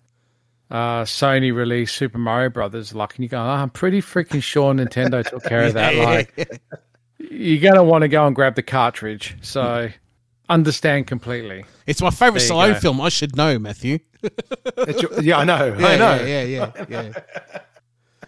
[0.72, 2.94] uh, Sony released Super Mario Brothers.
[2.96, 5.96] Like, and you go, oh, I'm pretty freaking sure Nintendo took care of that.
[6.38, 6.62] Like,
[7.20, 9.36] you're gonna want to go and grab the cartridge.
[9.42, 9.90] So,
[10.50, 11.66] understand completely.
[11.88, 12.80] it's my favorite There you Stallone go.
[12.80, 13.02] film.
[13.02, 14.00] I should know, Matthew.
[14.24, 15.76] It's your- yeah, I know.
[15.80, 16.24] Yeah, I know.
[16.26, 17.02] Yeah, yeah, yeah.
[17.04, 17.12] yeah.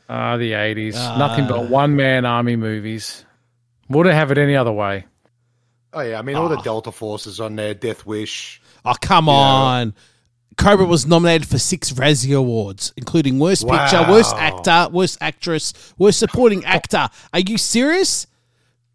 [0.09, 0.93] Ah, the 80s.
[0.95, 1.17] Ah.
[1.17, 3.25] Nothing but one man army movies.
[3.89, 5.05] Wouldn't have it any other way.
[5.93, 8.61] Oh yeah, I mean all the Delta Forces on there, Death Wish.
[8.85, 9.93] Oh come on.
[10.57, 16.19] Cobra was nominated for six Razzie Awards, including Worst Picture, Worst Actor, Worst Actress, Worst
[16.19, 17.09] Supporting Actor.
[17.33, 18.27] Are you serious?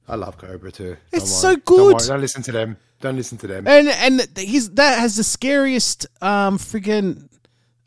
[0.08, 0.96] I love Cobra too.
[1.12, 1.56] It's so worry.
[1.56, 1.94] Don't, good.
[1.94, 2.06] worry.
[2.08, 2.76] Don't listen to them.
[3.02, 3.66] Don't listen to them.
[3.66, 7.28] And and he's that has the scariest um friggin'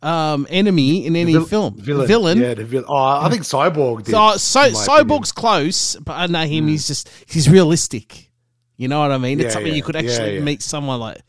[0.04, 1.78] um enemy in any Vil- film.
[1.80, 2.06] Villain.
[2.08, 2.38] Villain.
[2.38, 2.86] Yeah, the villain.
[2.88, 4.12] Oh, I think Cyborg did.
[4.12, 6.67] So, so Cyborg's close, but I know him.
[6.67, 8.30] He's just he's realistic.
[8.78, 9.39] You know what I mean?
[9.39, 10.41] It's Yeah, something you could actually yeah.
[10.43, 11.21] meet someone like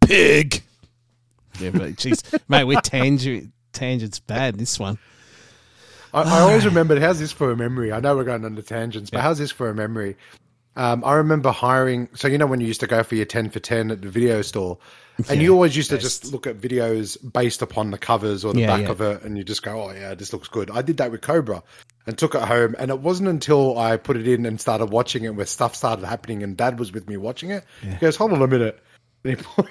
[0.00, 0.62] pig.
[1.60, 4.58] Yeah, but jeez, mate, we're tangent tangents bad.
[4.58, 4.98] This one.
[6.12, 7.00] I, I always remembered.
[7.00, 7.92] How's this for a memory?
[7.92, 10.16] I know we're going the tangents, but how's this for a memory?
[10.76, 12.08] Um, I remember hiring.
[12.14, 14.08] So you know when you used to go for your ten for ten at the
[14.08, 14.78] video store,
[15.28, 18.60] and you always used to just look at videos based upon the covers or the
[18.60, 18.90] Yeah, back yeah.
[18.90, 21.22] of it, and you just go, "Oh yeah, this looks good." I did that with
[21.22, 21.62] Cobra,
[22.06, 22.76] and took it home.
[22.78, 26.04] And it wasn't until I put it in and started watching it where stuff started
[26.06, 27.64] happening, and Dad was with me watching it.
[27.82, 28.78] He goes, "Hold on a minute,"
[29.24, 29.44] and he.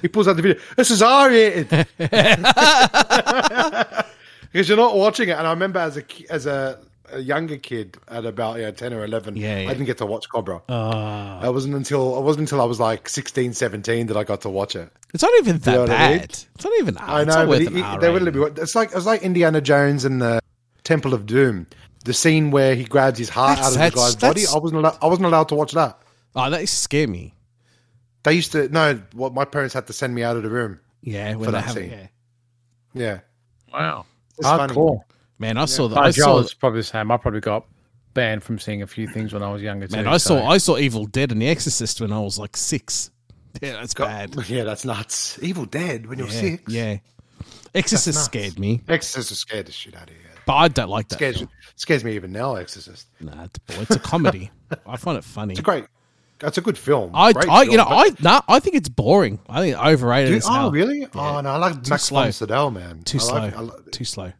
[0.00, 0.60] He pulls out the video.
[0.76, 1.68] This is R rated.
[1.68, 1.86] because
[4.68, 5.32] you're not watching it.
[5.38, 6.80] And I remember as a as a,
[7.12, 9.68] a younger kid at about yeah, ten or eleven, Yeah, yeah.
[9.70, 10.62] I didn't get to watch Cobra.
[10.68, 14.40] Uh, it wasn't until it wasn't until I was like 16, 17 that I got
[14.42, 14.90] to watch it.
[15.14, 16.18] it's not even that know what I mean?
[16.18, 16.30] bad.
[16.30, 16.96] It's not even.
[16.98, 18.38] I know, but worth he- an he- R they rating.
[18.40, 18.60] would be.
[18.62, 20.40] It's like it's like Indiana Jones and the
[20.84, 21.66] Temple of Doom.
[22.04, 24.42] The scene where he grabs his heart That's- out of the guy's body.
[24.52, 24.80] I wasn't.
[24.80, 25.98] Allowed, I wasn't allowed to watch that.
[26.34, 27.34] Oh, that used to scare me.
[28.24, 29.00] They used to no.
[29.12, 30.80] What my parents had to send me out of the room.
[31.02, 31.90] Yeah, For they that scene.
[31.90, 32.06] yeah.
[32.94, 33.18] Yeah,
[33.72, 34.06] Wow.
[34.38, 34.74] It's funny.
[35.42, 35.54] Hardcore.
[35.54, 35.96] Man, I saw the.
[35.96, 36.34] I I saw.
[36.36, 37.10] was probably the same.
[37.10, 37.66] I probably got
[38.14, 39.96] banned from seeing a few things when I was younger too.
[39.96, 40.46] Man, I saw.
[40.46, 43.10] I saw Evil Dead and The Exorcist when I was like six.
[43.60, 44.34] Yeah, that's oh, bad.
[44.48, 45.38] yeah, that's nuts.
[45.42, 46.62] Evil Dead when you're Yeah, six.
[46.72, 46.96] yeah.
[47.74, 50.22] Exorcist scared me, Exorcist scared the shit out of you.
[50.46, 51.16] but I don't like that.
[51.16, 51.48] Scares, film.
[51.76, 52.54] scares me even now.
[52.56, 53.06] Exorcist.
[53.20, 54.50] Nah, it's, it's a comedy.
[54.86, 55.52] I find it funny.
[55.52, 55.86] It's a great.
[56.38, 57.12] That's a good film.
[57.14, 59.38] I, Great I, film, you know, I, nah, I think it's boring.
[59.48, 60.30] I think it's overrated.
[60.30, 60.70] Dude, as oh hell.
[60.72, 61.06] really?
[61.14, 62.22] Oh no, I like Max slow.
[62.22, 63.02] von Sydow, man.
[63.04, 63.38] Too I slow.
[63.38, 64.32] like- like- Too slow.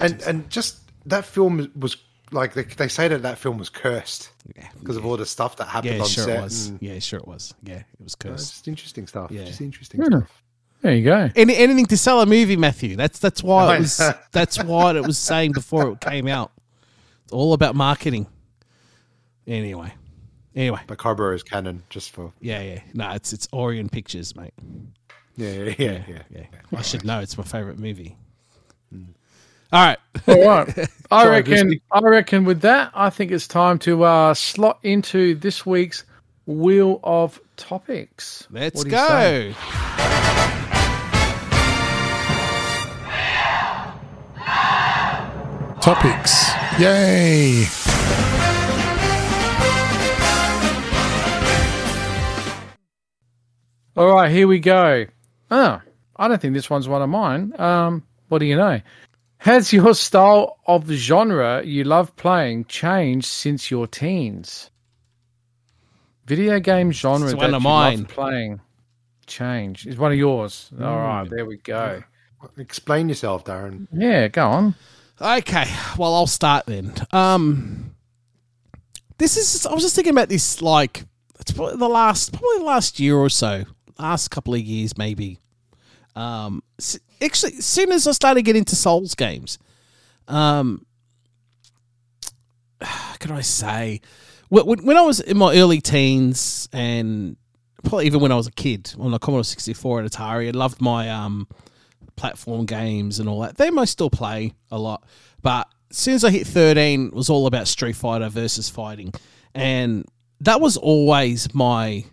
[0.00, 1.96] And and just that film was
[2.32, 5.56] like they, they say that that film was cursed Yeah, because of all the stuff
[5.58, 6.38] that happened yeah, on sure set.
[6.38, 6.66] it was.
[6.68, 7.54] and- Yeah, sure it was.
[7.62, 8.52] Yeah, it was it's cursed.
[8.52, 9.30] just interesting stuff.
[9.30, 9.44] Yeah.
[9.44, 10.42] Just interesting stuff.
[10.80, 11.30] There you go.
[11.34, 12.96] Any, anything to sell a movie, Matthew.
[12.96, 14.00] That's that's why it was.
[14.32, 16.52] That's what it was saying before it came out.
[17.24, 18.26] It's all about marketing.
[19.46, 19.92] Anyway,
[20.56, 22.80] anyway, But Cobra is canon, just for yeah, yeah.
[22.94, 24.52] No, it's it's Orion Pictures, mate.
[25.36, 26.02] yeah, yeah, yeah.
[26.08, 26.22] yeah.
[26.30, 26.44] Yeah,
[26.76, 27.20] I should know.
[27.20, 28.16] It's my favorite movie.
[28.94, 29.08] Mm.
[29.72, 29.98] All right.
[30.28, 30.88] All right.
[31.10, 31.80] I reckon.
[31.92, 32.44] I reckon.
[32.44, 36.04] With that, I think it's time to uh, slot into this week's
[36.46, 38.46] wheel of topics.
[38.50, 39.52] Let's What say?
[39.52, 39.54] go.
[45.80, 46.50] Topics.
[46.80, 47.66] Yay.
[53.96, 55.06] All right, here we go.
[55.50, 55.80] Oh,
[56.16, 57.52] I don't think this one's one of mine.
[57.60, 58.80] Um, what do you know?
[59.44, 64.70] Has your style of genre you love playing changed since your teens?
[66.24, 67.98] Video game genre It's that one of you mine.
[67.98, 68.60] love playing
[69.26, 70.70] change is one of yours.
[70.80, 72.02] All right, there we go.
[72.56, 73.86] Explain yourself, Darren.
[73.92, 74.74] Yeah, go on.
[75.20, 75.66] Okay,
[75.98, 76.94] well, I'll start then.
[77.12, 77.94] Um,
[79.18, 79.66] this is.
[79.66, 80.62] I was just thinking about this.
[80.62, 81.04] Like,
[81.38, 83.64] it's probably the last, probably the last year or so,
[83.98, 85.38] last couple of years, maybe.
[86.16, 86.63] Um, s-
[87.20, 89.58] actually, as soon as I started getting into Souls games,
[90.28, 90.84] um,
[93.18, 94.00] can I say,
[94.48, 97.36] when, when I was in my early teens and
[97.82, 100.80] probably even when I was a kid on the Commodore 64 and Atari, I loved
[100.80, 101.46] my um
[102.16, 103.56] platform games and all that.
[103.56, 105.04] They might still play a lot,
[105.42, 109.12] but as soon as I hit 13, it was all about Street Fighter versus fighting,
[109.54, 110.04] and
[110.40, 112.04] that was always my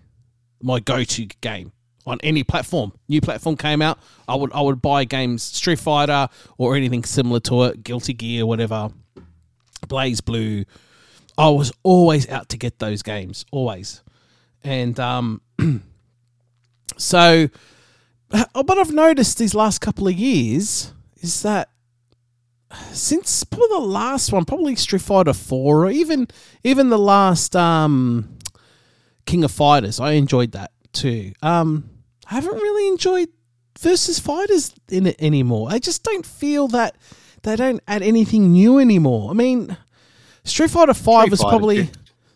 [0.62, 1.72] my go-to game
[2.06, 2.94] on any platform.
[3.08, 7.40] New platform came out, I would I would buy games Street Fighter or anything similar
[7.42, 8.90] to it, Guilty Gear, whatever,
[9.88, 10.66] BlazBlue.
[11.38, 14.04] I was always out to get those games, always,
[14.64, 15.42] and um,
[16.98, 17.50] so
[18.32, 21.70] uh, what I've noticed these last couple of years is that
[22.92, 26.28] since probably the last one, probably Street Fighter Four, or even
[26.64, 28.38] even the last um,
[29.26, 31.34] King of Fighters, I enjoyed that too.
[31.42, 31.90] Um,
[32.32, 33.28] I haven't really enjoyed
[33.80, 35.68] versus fighters in it anymore.
[35.70, 36.96] I just don't feel that
[37.44, 39.30] they don't add anything new anymore.
[39.30, 39.76] I mean,
[40.46, 41.90] Street Fighter Five Street was Fighter's probably.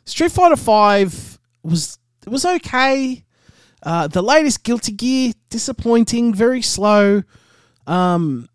[0.04, 3.24] Street Fighter Five was it was okay.
[3.84, 7.24] Uh, the latest Guilty Gear disappointing, very slow.
[7.88, 8.50] Um,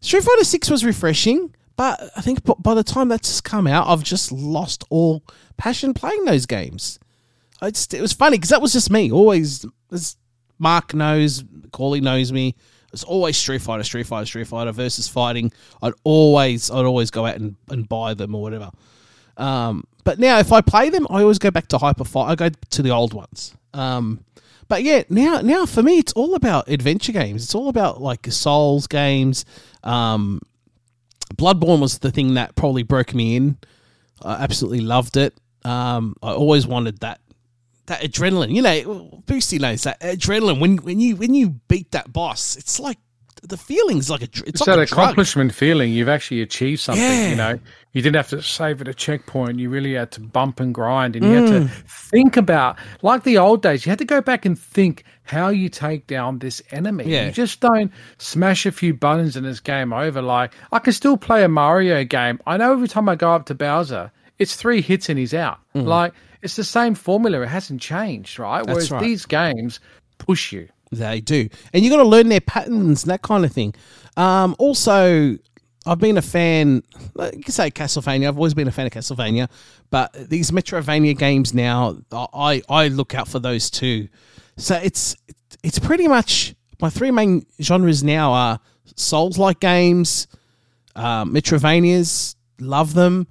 [0.00, 3.66] Street Fighter Six was refreshing, but I think b- by the time that's just come
[3.66, 5.22] out, I've just lost all
[5.58, 6.98] passion playing those games.
[7.60, 9.12] I just, it was funny because that was just me.
[9.12, 10.16] Always, as
[10.58, 12.54] Mark knows, Corley knows me.
[12.92, 15.52] It's always Street Fighter, Street Fighter, Street Fighter versus fighting.
[15.82, 18.70] I'd always, I'd always go out and, and buy them or whatever.
[19.36, 22.30] Um, but now, if I play them, I always go back to Hyper Fight.
[22.30, 23.54] I go to the old ones.
[23.72, 24.24] Um,
[24.68, 27.42] but yeah, now, now for me, it's all about adventure games.
[27.42, 29.44] It's all about like Souls games.
[29.82, 30.40] Um,
[31.34, 33.58] Bloodborne was the thing that probably broke me in.
[34.22, 35.34] I absolutely loved it.
[35.64, 37.20] Um, I always wanted that
[37.86, 38.54] that adrenaline.
[38.54, 42.56] You know, Boosty knows that adrenaline when when you when you beat that boss.
[42.56, 42.98] It's like
[43.42, 44.98] the feeling's like a it's, It's like that a drug.
[45.00, 45.92] accomplishment feeling.
[45.92, 47.02] You've actually achieved something.
[47.04, 47.28] Yeah.
[47.28, 47.58] You know,
[47.92, 49.58] you didn't have to save at a checkpoint.
[49.58, 51.68] You really had to bump and grind, and you had Mm.
[51.68, 53.84] to think about, like the old days.
[53.84, 57.04] You had to go back and think how you take down this enemy.
[57.06, 57.26] Yeah.
[57.26, 60.22] You just don't smash a few buttons and it's game over.
[60.22, 62.40] Like I can still play a Mario game.
[62.46, 65.58] I know every time I go up to Bowser, it's three hits and he's out.
[65.74, 66.12] Like
[66.44, 67.40] it's the same formula.
[67.40, 68.64] It hasn't changed, right?
[68.64, 69.02] That's Whereas right.
[69.02, 69.80] these games
[70.18, 70.68] push you.
[70.92, 73.74] They do, and you've got to learn their patterns and that kind of thing.
[74.16, 75.36] Um, also,
[75.86, 76.84] I've been a fan.
[77.18, 78.28] You can say Castlevania.
[78.28, 79.48] I've always been a fan of Castlevania,
[79.90, 84.08] but these Metrovania games now, I I look out for those too.
[84.56, 85.16] So it's
[85.64, 88.60] it's pretty much my three main genres now are
[88.96, 90.28] Souls like games,
[90.94, 92.36] uh, Metrovanias.
[92.60, 93.26] Love them.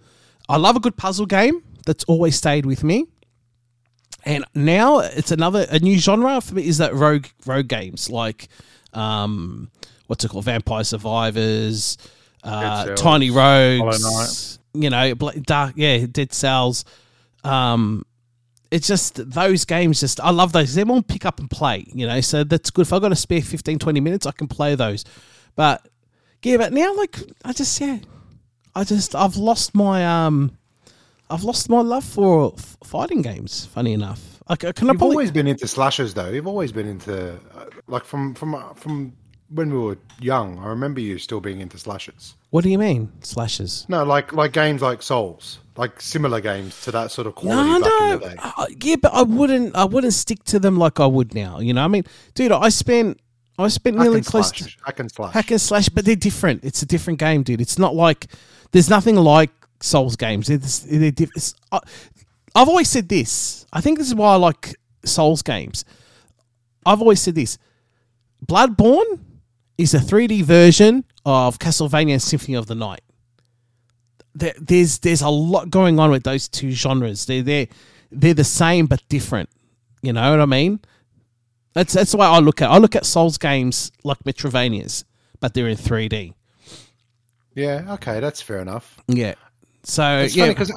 [0.49, 1.63] I love a good puzzle game.
[1.85, 3.07] That's always stayed with me.
[4.25, 8.47] And now it's another a new genre for me is that rogue rogue games like
[8.93, 9.69] um
[10.07, 11.97] what's it called Vampire Survivors,
[12.43, 16.85] uh, Tiny Rogues, you know, Dark yeah, Dead Cells.
[17.43, 18.05] Um
[18.71, 20.73] it's just those games just I love those.
[20.73, 22.21] They're more pick up and play, you know.
[22.21, 22.83] So that's good.
[22.83, 25.03] If I got a spare 15 20 minutes, I can play those.
[25.55, 25.85] But
[26.43, 27.99] yeah, but now like I just yeah.
[28.75, 30.57] I just I've lost my um
[31.33, 33.65] I've lost my love for f- fighting games.
[33.65, 36.29] Funny enough, I, can I You've probably, always been into slashers, though.
[36.29, 39.13] You've always been into uh, like from from uh, from
[39.49, 40.59] when we were young.
[40.59, 42.35] I remember you still being into slashers.
[42.51, 43.85] What do you mean slashes?
[43.89, 47.77] No, like like games like Souls, like similar games to that sort of quality No,
[47.79, 48.35] no, day.
[48.37, 49.75] uh, yeah, but I wouldn't.
[49.75, 51.59] I wouldn't stick to them like I would now.
[51.59, 52.03] You know, I mean,
[52.35, 53.19] dude, I spent
[53.57, 54.75] I spent Hack nearly close slash.
[54.75, 55.33] to Hack and slash.
[55.33, 56.63] hack and slash, but they're different.
[56.63, 57.59] It's a different game, dude.
[57.61, 58.27] It's not like
[58.71, 59.49] there's nothing like
[59.83, 60.47] Souls games.
[60.47, 61.79] They're it's, I,
[62.55, 63.65] I've always said this.
[63.73, 65.83] I think this is why I like Souls games.
[66.85, 67.57] I've always said this.
[68.45, 69.19] Bloodborne
[69.77, 73.01] is a 3D version of Castlevania and Symphony of the Night.
[74.35, 77.25] There, there's there's a lot going on with those two genres.
[77.25, 77.67] They're they're
[78.11, 79.49] they're the same but different.
[80.01, 80.79] You know what I mean?
[81.73, 82.69] That's that's the way I look at.
[82.69, 82.73] It.
[82.73, 85.03] I look at Souls games like Metrovanias,
[85.39, 86.33] but they're in 3D.
[87.53, 88.99] Yeah, okay, that's fair enough.
[89.07, 89.35] Yeah.
[89.83, 90.71] So It's yeah, because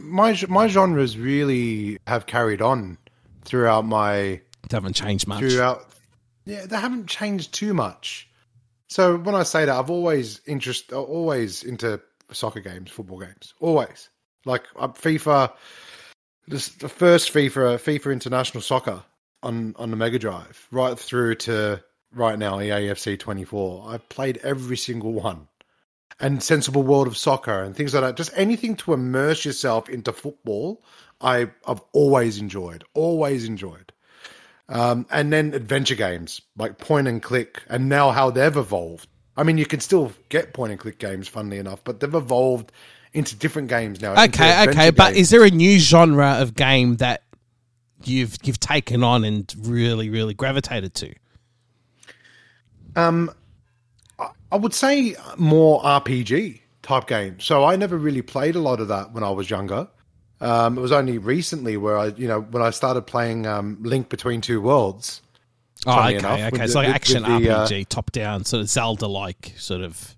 [0.00, 2.96] my my genres really have carried on
[3.44, 5.40] throughout my they haven't changed much.
[5.40, 5.86] throughout.
[6.44, 8.28] Yeah, they haven't changed too much.
[8.88, 12.00] So when I say that, I've always interest, always into
[12.32, 14.08] soccer games, football games, always.
[14.46, 15.52] Like FIFA,
[16.46, 19.02] this, the first FIFA, FIFA International Soccer
[19.42, 21.82] on on the Mega Drive, right through to
[22.14, 23.84] right now EAFC 24.
[23.88, 25.48] I've played every single one.
[26.20, 28.16] And Sensible World of Soccer and things like that.
[28.16, 30.82] Just anything to immerse yourself into football,
[31.20, 32.84] I, I've always enjoyed.
[32.94, 33.92] Always enjoyed.
[34.68, 39.08] Um, and then adventure games like point and click, and now how they've evolved.
[39.36, 42.72] I mean, you can still get point and click games, funnily enough, but they've evolved
[43.12, 44.12] into different games now.
[44.24, 45.18] okay, okay, but games.
[45.18, 47.22] is there a new genre of game that
[48.04, 51.14] you've you've taken on and really really gravitated to?
[52.96, 53.30] Um,
[54.52, 57.38] I- would say more RPG type game.
[57.40, 59.88] So I never really played a lot of that when I was younger.
[60.40, 64.08] Um, it was only recently where I, you know, when I started playing um, Link
[64.08, 65.20] Between Two Worlds.
[65.86, 66.50] Oh, okay, enough, okay.
[66.50, 69.54] with It's like with- action with the, uh, RPG, top down, sort of Zelda like,
[69.58, 70.16] sort of.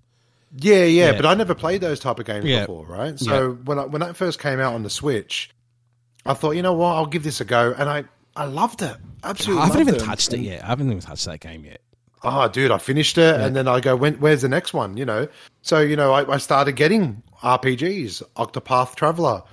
[0.55, 1.11] Yeah, yeah, Yeah.
[1.13, 2.61] but I never played those type of games Yeah.
[2.61, 3.17] before, right?
[3.19, 5.49] So when I, when that first came out on the Switch,
[6.25, 8.03] I thought, you know what, I'll give this a go, and I
[8.35, 8.95] I loved it.
[9.23, 9.99] Absolutely, I haven't even it.
[10.01, 10.63] touched it yet.
[10.63, 11.81] I haven't even touched that game yet.
[12.23, 15.05] Oh dude i finished it and then i go when, where's the next one you
[15.05, 15.27] know
[15.61, 19.43] so you know I, I started getting rpgs octopath traveler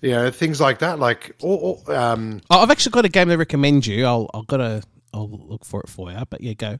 [0.00, 3.28] you know things like that like or, or, um Oh, I've actually got a game
[3.28, 4.04] to recommend you.
[4.04, 6.18] I'll I'll gotta I'll look for it for you.
[6.28, 6.78] But yeah, go.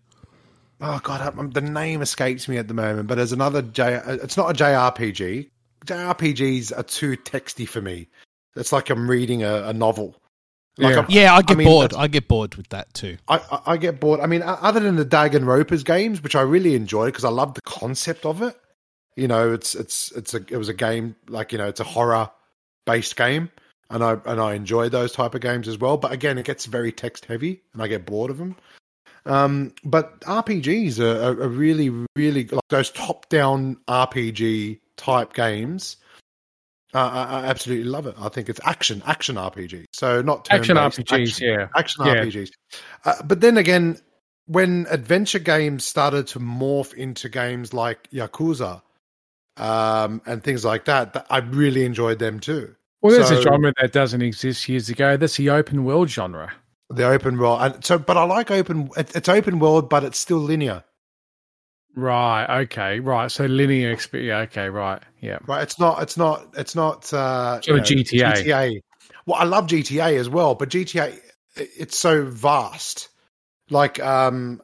[0.81, 4.37] oh god I, the name escapes me at the moment but there's another j it's
[4.37, 5.51] not a jrpg
[5.85, 8.09] jrpgs are too texty for me
[8.55, 10.15] it's like i'm reading a, a novel
[10.79, 10.97] like Yeah.
[11.01, 11.95] I'm- Yeah, I get mean, bored.
[11.95, 13.17] I get bored with that too.
[13.29, 14.21] I, I, I get bored.
[14.21, 17.63] I mean, other than the Danganronpa games, which I really enjoyed because I love the
[17.63, 18.57] concept of it.
[19.17, 21.85] You know, it's it's it's a it was a game like you know it's a
[21.85, 22.31] horror
[22.85, 23.51] based game,
[23.89, 25.97] and I and I enjoy those type of games as well.
[25.97, 28.57] But again, it gets very text heavy, and I get bored of them.
[29.25, 35.97] Um, but RPGs are, are, are really really like those top down RPG type games.
[36.95, 38.15] Uh, I, I absolutely love it.
[38.19, 39.87] I think it's action action RPG.
[39.93, 41.69] So not Action RPGs, action yeah.
[41.77, 42.15] action Yeah.
[42.17, 42.51] RPGs.
[43.05, 43.99] Uh, but then again,
[44.47, 48.83] when adventure games started to morph into games like Yakuza
[49.57, 52.75] um, and things like that, that, I really enjoyed them too.
[53.03, 55.17] Well, there's a genre that doesn't exist years ago.
[55.17, 56.53] That's the open world genre.
[56.91, 58.91] The open world, and so, but I like open.
[58.97, 60.85] it- It's open world, but it's still linear,
[61.97, 62.61] Right.
[62.65, 63.01] Okay.
[63.01, 63.31] Right.
[63.33, 64.29] So linear experience.
[64.29, 64.69] Yeah, okay.
[64.69, 65.03] Right.
[65.21, 65.39] Yeah.
[65.47, 65.63] right?
[65.63, 66.03] It's not.
[66.03, 66.55] It's not.
[66.57, 67.13] It's not.
[67.13, 68.45] Uh, So you know, GTA.
[68.45, 68.81] GTA.
[69.25, 71.19] Well, I love GTA as well, but GTA,
[71.57, 73.09] it's so vast.
[73.71, 74.63] Like, um,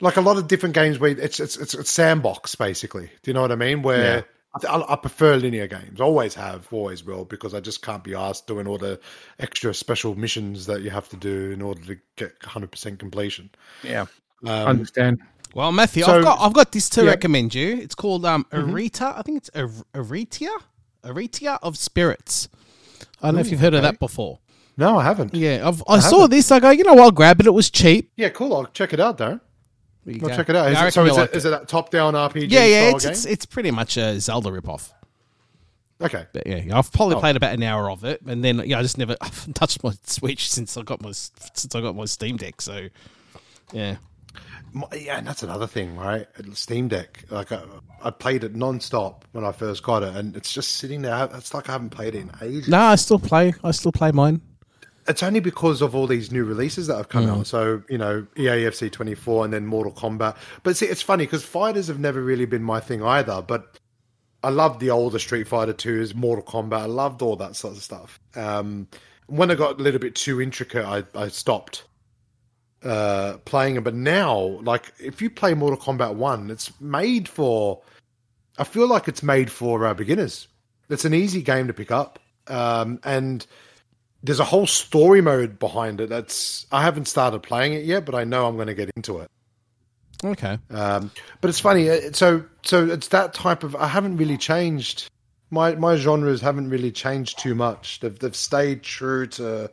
[0.00, 3.10] like a lot of different games where it's it's it's, it's sandbox basically.
[3.22, 3.82] Do you know what I mean?
[3.82, 4.24] Where
[4.64, 6.00] I, I, I prefer linear games.
[6.00, 9.00] Always have, always will, because I just can't be asked doing all the
[9.38, 13.50] extra special missions that you have to do in order to get hundred percent completion.
[13.82, 14.06] Yeah.
[14.44, 15.18] Um, Understand.
[15.56, 17.10] Well, Matthew, So- I've got I've got this to Yeah.
[17.10, 17.78] recommend you.
[17.78, 19.16] It's called um Arita.
[19.18, 20.50] I think it's Ar- Aritia,
[21.02, 22.48] Aritia of Spirits.
[23.22, 24.38] I don't know if you've heard of that before.
[24.76, 25.34] no, I haven't.
[25.34, 25.56] Yeah.
[25.56, 26.52] Yeah, I've, I, saw this.
[26.52, 27.04] I go, you know what?
[27.04, 27.46] I'll grab it.
[27.46, 28.12] It was cheap.
[28.16, 28.54] Yeah, cool.
[28.54, 29.40] I'll check it out, though.
[30.06, 30.28] I'll go.
[30.28, 30.66] check it out.
[30.70, 32.80] Is Yeah, it, so is you'll it, like is it that top-down RPG Yeah, yeah.
[32.90, 33.12] style It's, game?
[33.12, 34.90] it's it's pretty much a Zelda ripoff.
[36.02, 36.26] okay.
[36.34, 37.20] But yeah, I've probably Oh.
[37.20, 39.92] played about an hour of it, and then yeah, I just never I've touched my
[40.04, 42.60] Switch since I got my since I got my Steam Deck.
[42.60, 42.88] So
[43.72, 43.98] yeah, My-
[44.92, 46.26] Yeah, and that's another thing, right?
[46.52, 47.24] Steam Deck.
[47.30, 47.62] Like I,
[48.02, 51.28] I played it non-stop when I first got it, and it's just sitting there.
[51.34, 52.68] It's like I haven't played it in ages.
[52.68, 53.54] no, I still play.
[53.64, 54.40] I still play mine.
[55.08, 57.46] It's only because of all these new releases that have come out.
[57.46, 60.36] So you know, EAFC 24 and then Mortal Kombat.
[60.64, 63.40] But see, it's funny because fighters have never really been my thing either.
[63.40, 63.78] But
[64.42, 66.80] I loved the older Street Fighter 2s, Mortal Kombat.
[66.80, 68.20] I loved all that sort of stuff.
[68.34, 68.88] Um,
[69.26, 71.84] when it got a little bit too intricate, I, I stopped
[72.84, 73.84] uh, playing it.
[73.84, 77.82] But now, like, if you play Mortal Kombat 1, it's made for.
[78.58, 80.48] I feel like it's made for uh, beginners.
[80.88, 82.18] It's an easy game to pick up.
[82.46, 83.46] Um, and
[84.22, 86.08] there's a whole story mode behind it.
[86.08, 89.18] That's I haven't started playing it yet, but I know I'm going to get into
[89.18, 89.30] it.
[90.24, 90.58] Okay.
[90.70, 91.10] Um,
[91.40, 91.90] but it's funny.
[91.90, 93.76] uh, So so it's that type of.
[93.76, 95.08] I haven't really changed.
[95.50, 98.00] My my genres haven't really changed too much.
[98.00, 99.70] They've they've stayed true to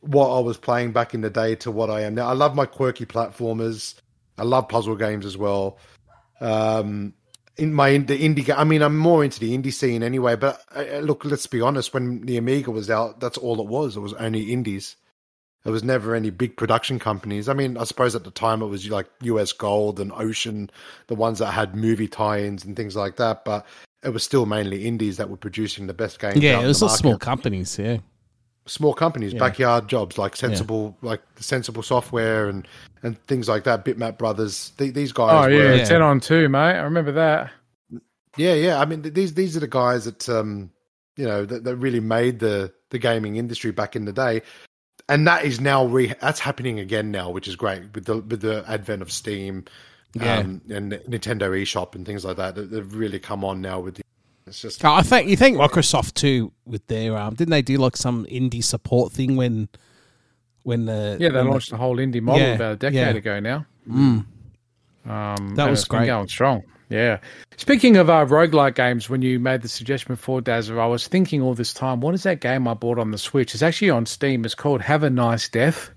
[0.00, 2.28] what I was playing back in the day to what I am now.
[2.28, 3.94] I love my quirky platformers.
[4.36, 5.78] I love puzzle games as well.
[6.40, 7.14] Um,
[7.56, 10.36] in my the indie, I mean, I'm more into the indie scene anyway.
[10.36, 11.92] But uh, uh, look, let's be honest.
[11.92, 13.96] When the Amiga was out, that's all it was.
[13.96, 14.96] It was only indies.
[15.64, 17.48] There was never any big production companies.
[17.48, 20.70] I mean, I suppose at the time it was like US Gold and Ocean,
[21.08, 23.44] the ones that had movie tie-ins and things like that.
[23.44, 23.66] But
[24.04, 26.38] it was still mainly indies that were producing the best games.
[26.38, 27.76] Yeah, it was all small companies.
[27.76, 27.98] Yeah.
[28.68, 29.38] Small companies, Yeah.
[29.40, 32.68] backyard jobs like sensible, like sensible software and
[33.02, 33.84] and things like that.
[33.84, 35.46] Bitmap Brothers, th- these guys.
[35.46, 35.84] Oh yeah, were, Yeah.
[35.84, 36.76] Xenon two, mate.
[36.76, 37.50] I remember that.
[38.36, 38.78] yeah, yeah.
[38.80, 40.70] I mean, th- these these are the guys that um,
[41.16, 44.42] you know that, that really made the the gaming industry back in the day,
[45.08, 48.40] and that is now re- that's happening again now, which is great with the with
[48.42, 49.64] the advent of Steam,
[50.14, 50.38] Yeah.
[50.38, 52.54] um, and Nintendo eShop and things like that.
[52.54, 54.02] They- They've really come on now with the.
[54.48, 57.76] It's just Oh, I think you think Microsoft too with their um didn't they do
[57.78, 59.68] like some indie support thing when
[60.64, 62.94] when the Yeah, they when the- launched the whole indie model Yeah, about a decade
[62.94, 63.08] yeah.
[63.10, 63.66] ago now.
[63.88, 64.26] Mm.
[65.06, 66.06] Um, That was it's been great.
[66.08, 66.62] going strong.
[66.90, 67.18] Yeah.
[67.56, 71.42] Speaking of uh, roguelike games, when you made the suggestion before, Dazzer, I was thinking
[71.42, 73.52] all this time, what is that game I bought on the Switch?
[73.54, 74.44] It's actually on Steam.
[74.46, 75.90] It's called Have a Nice Death.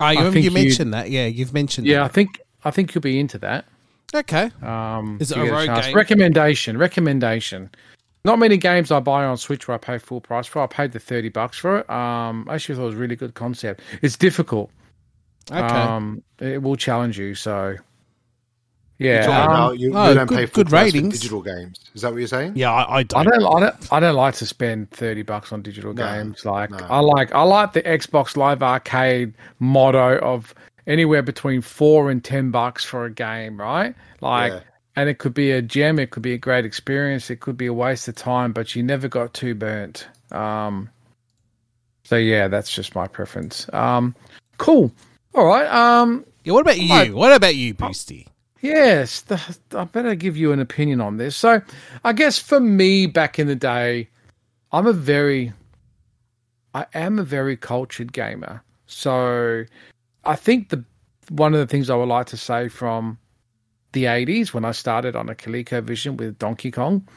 [0.00, 1.10] Oh, you, think you you- mentioned that.
[1.10, 1.86] Yeah, you've mentioned.
[1.86, 1.90] That.
[1.92, 3.64] Yeah, I think I think you'll be into that.
[4.12, 4.18] that.
[4.30, 4.50] Okay.
[4.66, 5.86] Um, Is it a rogue chance.
[5.86, 5.96] game?
[5.96, 6.76] Recommendation.
[6.78, 7.70] Recommendation.
[8.24, 10.62] Not many games I buy on Switch where I pay full price for.
[10.62, 11.90] I paid the thirty bucks for it.
[11.90, 13.82] Um, I actually thought it was a really good concept.
[14.00, 14.70] It's difficult.
[15.50, 15.60] Okay.
[15.60, 17.34] Um, it will challenge you.
[17.34, 17.76] So,
[18.98, 19.26] yeah.
[19.26, 21.18] talking um, about you, oh, you don't good- pay full good price for ratings.
[21.18, 21.80] digital games.
[21.94, 22.54] Is that what you're saying?
[22.56, 23.20] yeah, I, I don't.
[23.20, 26.46] I don't, I don't, I don't like to spend thirty bucks on digital No, games.
[26.46, 26.78] Like no.
[26.78, 30.54] I like, I like the Xbox Live Arcade motto of
[30.86, 33.94] anywhere between four and ten bucks for a game, right?
[34.22, 34.60] Like, Yeah.
[34.96, 37.66] And it could be a gem, it could be a great experience, it could be
[37.66, 40.06] a waste of time, but you never got too burnt.
[40.30, 40.88] Um,
[42.04, 43.66] so yeah, that's just my preference.
[43.72, 44.14] Um,
[44.58, 44.92] cool.
[45.34, 45.66] All right.
[45.66, 46.92] Um, Yeah, what about you?
[46.92, 48.26] I- what about you, Boosty?
[48.60, 49.38] Yes, the,
[49.76, 51.36] I better give you an opinion on this.
[51.36, 51.60] So,
[52.02, 54.08] I guess for me back in the day,
[54.72, 55.52] I'm a very,
[56.72, 58.62] I am a very cultured gamer.
[58.86, 59.64] So,
[60.24, 60.82] I think the
[61.28, 63.18] one of the things I would like to say from
[63.94, 67.08] the 80s when I started on a ColecoVision with Donkey Kong,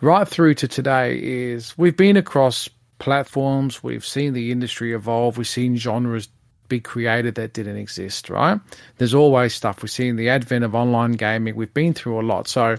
[0.00, 2.68] right through to today is we've been across
[2.98, 6.28] platforms, we've seen the industry evolve, we've seen genres
[6.68, 8.60] be created that didn't exist, right?
[8.98, 9.82] There's always stuff.
[9.82, 11.56] We've seen the advent of online gaming.
[11.56, 12.48] We've been through a lot.
[12.48, 12.76] So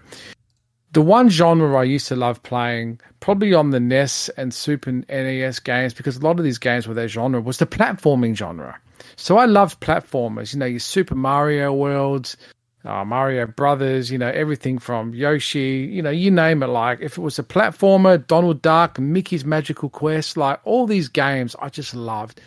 [0.91, 5.59] the one genre I used to love playing, probably on the NES and Super NES
[5.59, 8.79] games, because a lot of these games were their genre, was the platforming genre.
[9.17, 12.37] So I loved platformers, you know, your Super Mario worlds,
[12.85, 16.67] uh, Mario Brothers, you know, everything from Yoshi, you know, you name it.
[16.67, 21.55] Like if it was a platformer, Donald Duck, Mickey's Magical Quest, like all these games,
[21.59, 22.41] I just loved.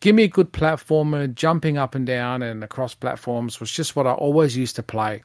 [0.00, 4.06] Give me a good platformer, jumping up and down and across platforms was just what
[4.06, 5.22] I always used to play.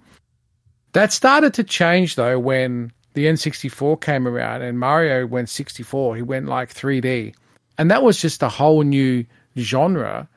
[0.94, 6.18] That started to change though when the N64 came around and Mario went 64.
[6.18, 7.34] He went like 3D.
[7.78, 9.26] And that was just a whole new
[9.58, 10.28] genre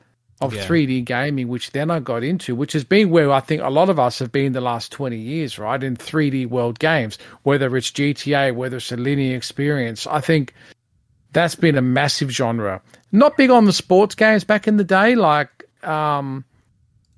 [0.41, 0.65] of Yeah.
[0.65, 3.91] 3D gaming, which then I got into, which has been where I think a lot
[3.91, 5.83] of us have been the last 20 years, right?
[5.83, 10.07] In 3D world games, whether it's GTA, whether it's a linear experience.
[10.07, 10.55] I think
[11.33, 12.81] that's been a massive genre.
[13.11, 16.45] Not big on the sports games back in the day, like, um,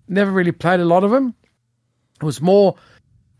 [0.08, 1.34] never really played a lot of them.
[2.20, 2.76] It was more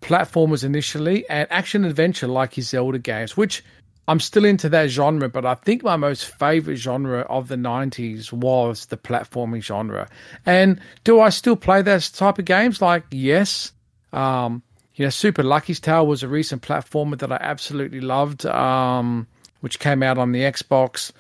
[0.00, 3.64] platformers initially and action adventure like your Zelda games, which
[4.11, 8.32] I'm still into that genre, but I think my most favorite genre of the 90s
[8.32, 10.08] was the platforming genre.
[10.44, 12.82] And do I still play those type of games?
[12.82, 13.72] Like, yes.
[14.12, 14.64] Um,
[14.96, 19.28] you know, Super Lucky's Tale was a recent platformer that I absolutely loved, um,
[19.61, 21.12] which came out on the Xbox.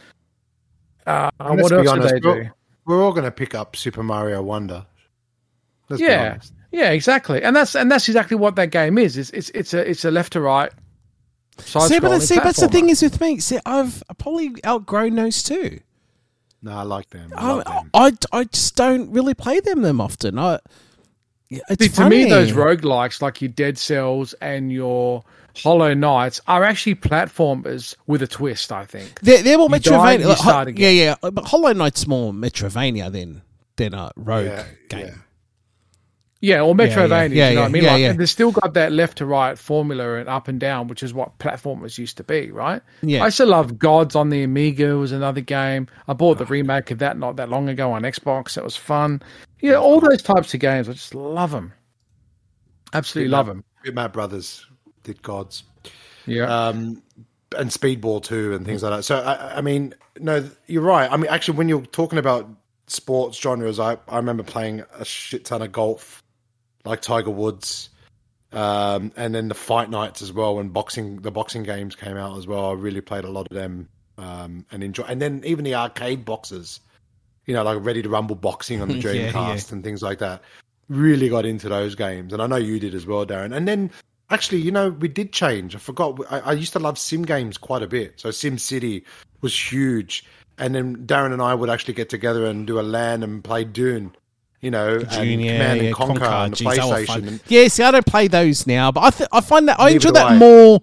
[1.06, 2.50] Uh, what else honest, they we're, do?
[2.86, 4.84] we're all going to pick up Super Mario Wonder.
[5.88, 6.40] Let's yeah,
[6.72, 9.16] yeah, exactly, and that's and that's exactly what that game is.
[9.16, 10.72] It's it's it's a it's a left to right.
[11.66, 13.38] See, but see, that's the thing is with me.
[13.40, 15.80] See, I've probably outgrown those too.
[16.62, 17.32] No, I like them.
[17.36, 17.90] I, I, them.
[17.94, 20.38] I, I just don't really play them them often.
[20.38, 20.58] I,
[21.50, 22.30] it's See, to me, funny.
[22.30, 25.24] those roguelikes like your Dead Cells and your
[25.56, 28.70] Hollow Knights are actually platformers with a twist.
[28.72, 29.18] I think.
[29.20, 30.26] They're, they're more You die, Metrovania.
[30.26, 31.14] like, ho- yeah, yeah.
[31.20, 33.42] But Hollow Knight's more Metrovania than
[33.76, 35.06] than a rogue Yeah, game.
[35.06, 35.14] yeah.
[36.42, 37.34] Yeah, or Metroidvania.
[37.34, 37.82] yeah, you know yeah, what I mean?
[37.82, 38.12] yeah, like, yeah.
[38.14, 41.38] they've still got that left to right formula and up and down, which is what
[41.38, 42.80] platformers used to be, right?
[43.02, 43.22] Yeah.
[43.22, 45.86] I used to love Gods on the Amiga was another game.
[46.08, 48.54] I bought the remake of that not that long ago on Xbox.
[48.54, 49.22] That was fun.
[49.60, 51.74] Yeah, all those types of games, I just love them.
[52.94, 53.62] Absolutely love them.
[53.84, 54.66] Bitmap Brothers
[55.02, 55.64] did gods.
[56.26, 56.68] Yeah.
[56.68, 57.02] um,
[57.56, 59.02] and Speedball two, and things like that.
[59.02, 61.10] So I, I mean, no, you're right.
[61.10, 62.48] I mean, actually, when you're talking about
[62.86, 66.19] sports genres, I, I remember playing a shit ton of golf,
[66.84, 67.90] like Tiger Woods,
[68.52, 70.56] um, and then the fight nights as well.
[70.56, 73.56] When boxing, the boxing games came out as well, I really played a lot of
[73.56, 75.04] them um, and enjoy.
[75.04, 76.80] And then even the arcade boxes,
[77.46, 79.32] you know, like Ready to Rumble boxing on the Yeah, yeah.
[79.32, 80.42] Dreamcast and things like that.
[80.88, 83.54] Really got into those games, and I know you did as well, Darren.
[83.54, 83.90] And then
[84.30, 85.74] Actually, you know, we did change.
[85.74, 86.20] I forgot.
[86.30, 88.20] I, I used to love sim games quite a bit.
[88.20, 89.04] So Sim City
[89.40, 90.24] was huge,
[90.56, 93.64] and then Darren and I would actually get together and do a LAN and play
[93.64, 94.14] Dune.
[94.60, 97.28] You know, and Junior, Command yeah, and Conquer, Conquer, on the geez, PlayStation.
[97.28, 99.84] And, Yeah, see, I don't play those now, but I th- I find that I
[99.84, 100.36] Neither enjoy that I.
[100.38, 100.80] more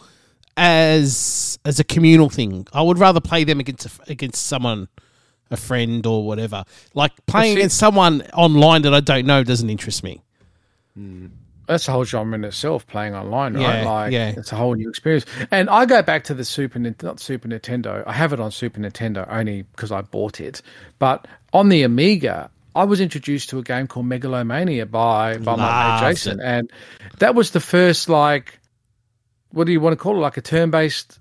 [0.56, 2.68] as as a communal thing.
[2.74, 4.88] I would rather play them against a, against someone,
[5.52, 6.64] a friend or whatever.
[6.94, 10.22] Like playing see- against someone online that I don't know doesn't interest me.
[10.96, 11.28] Hmm.
[11.68, 14.34] that's a whole genre in itself playing online right Yeah, like yeah.
[14.36, 17.48] it's a whole new experience and i go back to the super Nin- not super
[17.48, 20.64] nintendo i have it on super nintendo only because i bought it
[20.98, 26.00] but on the amiga i was introduced to a game called megalomania by by my
[26.02, 26.46] mate jason it.
[26.46, 26.72] and
[27.20, 28.60] that was the first like
[29.52, 31.20] what do you want to call it like a turn-based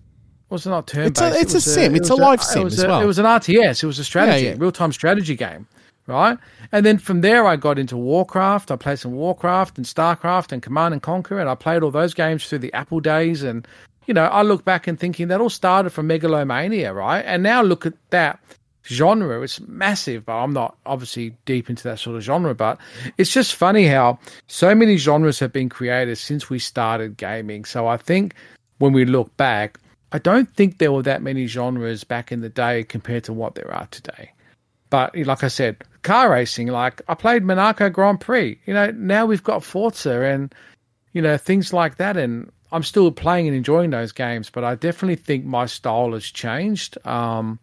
[0.48, 1.20] was it not turn-based?
[1.20, 1.94] It's a- It a sim.
[1.94, 3.00] it It's a live sim as a- well.
[3.00, 3.82] It was an RTS.
[3.82, 4.54] It was a strategy, yeah.
[4.56, 5.66] real-time strategy game,
[6.06, 6.38] right?
[6.70, 8.70] And then from there, I got into Warcraft.
[8.70, 12.14] I played some Warcraft and Starcraft and Command and Conquer, and I played all those
[12.14, 13.42] games through the Apple days.
[13.42, 13.66] And
[14.06, 17.24] you know, I look back and thinking that all started from Megalomania, right?
[17.26, 18.38] And now look at that
[18.86, 19.42] genre.
[19.42, 22.54] It's massive, but I'm not obviously deep into that sort of genre.
[22.54, 22.78] But
[23.18, 27.64] it's just funny how so many genres have been created since we started gaming.
[27.64, 28.34] So I think
[28.78, 29.78] when we look back,
[30.12, 33.54] I don't think there were that many genres back in the day compared to what
[33.54, 34.32] there are today.
[34.88, 38.58] But like I said, car racing, like I played Monaco Grand Prix.
[38.66, 40.54] You know, now we've got Forza and,
[41.12, 42.16] you know, things like that.
[42.16, 46.24] And I'm still playing and enjoying those games, but I definitely think my style has
[46.24, 46.98] changed.
[47.06, 47.58] Um,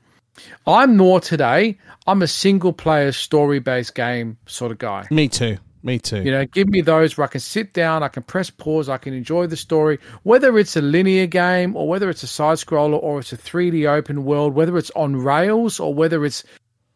[0.65, 1.77] I'm more today,
[2.07, 5.07] I'm a single player story based game sort of guy.
[5.11, 5.57] Me too.
[5.85, 6.23] Me too.
[6.23, 8.97] You know, give me those where I can sit down, I can press pause, I
[8.97, 13.01] can enjoy the story, whether it's a linear game or whether it's a side scroller
[13.03, 16.45] or it's a 3D open world, whether it's on rails or whether it's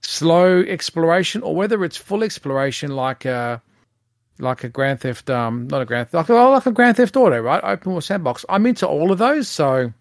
[0.02, 3.62] slow exploration or whether it's full exploration like a
[4.40, 7.42] like a Grand Theft um not a Grand like, oh, like a Grand Theft Auto,
[7.42, 7.62] right?
[7.64, 8.46] Open world sandbox.
[8.48, 9.92] I'm into all of those, so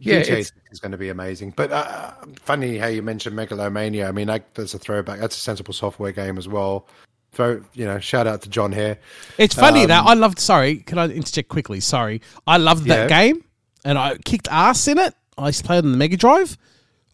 [0.00, 1.52] Yeah, GTA it's- is going to be amazing.
[1.56, 4.08] But uh, funny how you mentioned Megalomania.
[4.08, 5.20] I mean, like, there's a throwback.
[5.20, 6.86] That's a sensible software game as well.
[7.34, 8.98] So, you know, shout out to Jon Hare.
[9.38, 10.38] It's funny Um, that I loved.
[10.40, 11.78] Sorry, can I interject quickly?
[11.80, 13.22] Sorry, I loved that Yeah.
[13.24, 13.44] game,
[13.84, 15.14] and I kicked ass in it.
[15.38, 16.56] I used to play it on the Mega Drive.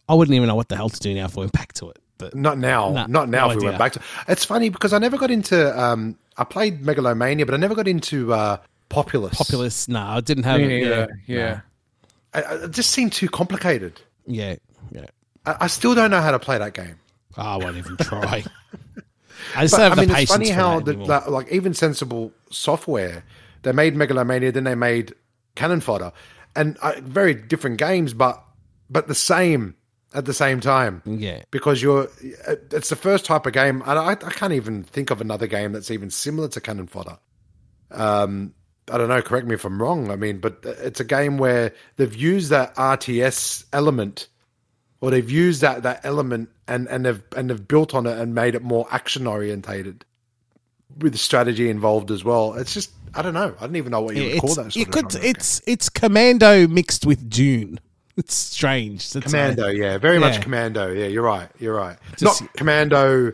[0.09, 1.89] I wouldn't even know what the hell to do now if I went back to
[1.89, 1.99] it.
[2.17, 2.89] But Not now.
[2.91, 3.45] No, not now.
[3.47, 3.69] no if we idea.
[3.69, 4.01] went back to.
[4.27, 5.79] It's funny because I never got into.
[5.79, 8.57] Um, I played Megalomania, but I never got into uh,
[8.89, 9.35] Populous.
[9.37, 10.83] Populous, no, I didn't have Me it.
[10.83, 11.19] neither.
[11.27, 11.59] Yeah, Yeah.
[12.39, 13.99] It just seemed too complicated.
[14.25, 14.55] yeah,
[14.91, 15.05] yeah.
[15.45, 16.99] I, I still don't know how to play that game.
[17.35, 18.43] I won't even try.
[19.55, 21.23] I just But, don't have I mean, the it's funny how that the, anymore.
[21.29, 23.23] like even sensible software,
[23.61, 25.13] they made Megalomania, then they made
[25.55, 26.11] Cannon Fodder,
[26.55, 28.43] and uh, very different games, but
[28.89, 29.75] but the same
[30.13, 31.01] at the same time.
[31.05, 32.09] yeah, because you're
[32.71, 35.73] it's the first type of game and I, I can't even think of another game
[35.73, 37.17] that's even similar to cannon fodder
[37.91, 38.53] um
[38.91, 41.73] i don't know correct me if i'm wrong i mean but it's a game where
[41.97, 44.27] they've used that rts element
[45.01, 48.33] or they've used that that element and and they've and they've built on it and
[48.33, 50.03] made it more action orientated
[50.99, 54.15] with strategy involved as well it's just i don't know i don't even know what
[54.15, 55.11] you would call that you could.
[55.11, 57.79] genre of It's it's Commando mixed with Dune.
[58.17, 59.11] It's strange.
[59.13, 60.91] That's Commando, yeah, very much Commando.
[60.91, 61.49] Yeah, you're right.
[61.59, 61.97] You're right.
[62.17, 63.31] Just- Not Commando,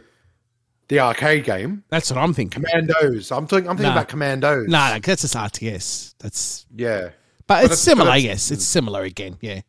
[0.90, 1.84] the arcade game.
[1.90, 2.64] That's what I'm thinking.
[2.64, 3.32] Commandos.
[3.32, 3.68] I'm talking.
[3.70, 3.98] I'm thinking Nah.
[4.00, 4.68] about Commandos.
[4.68, 6.16] No, no, that's just RTS.
[6.20, 7.10] That's Yeah,
[7.48, 8.12] but, it's it's- similar.
[8.12, 9.38] but yes, it's similar again.
[9.42, 9.62] Yeah,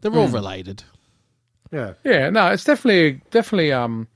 [0.00, 0.84] they're all related.
[1.72, 1.94] yeah.
[2.04, 4.08] Yeah, no, it's definitely definitely um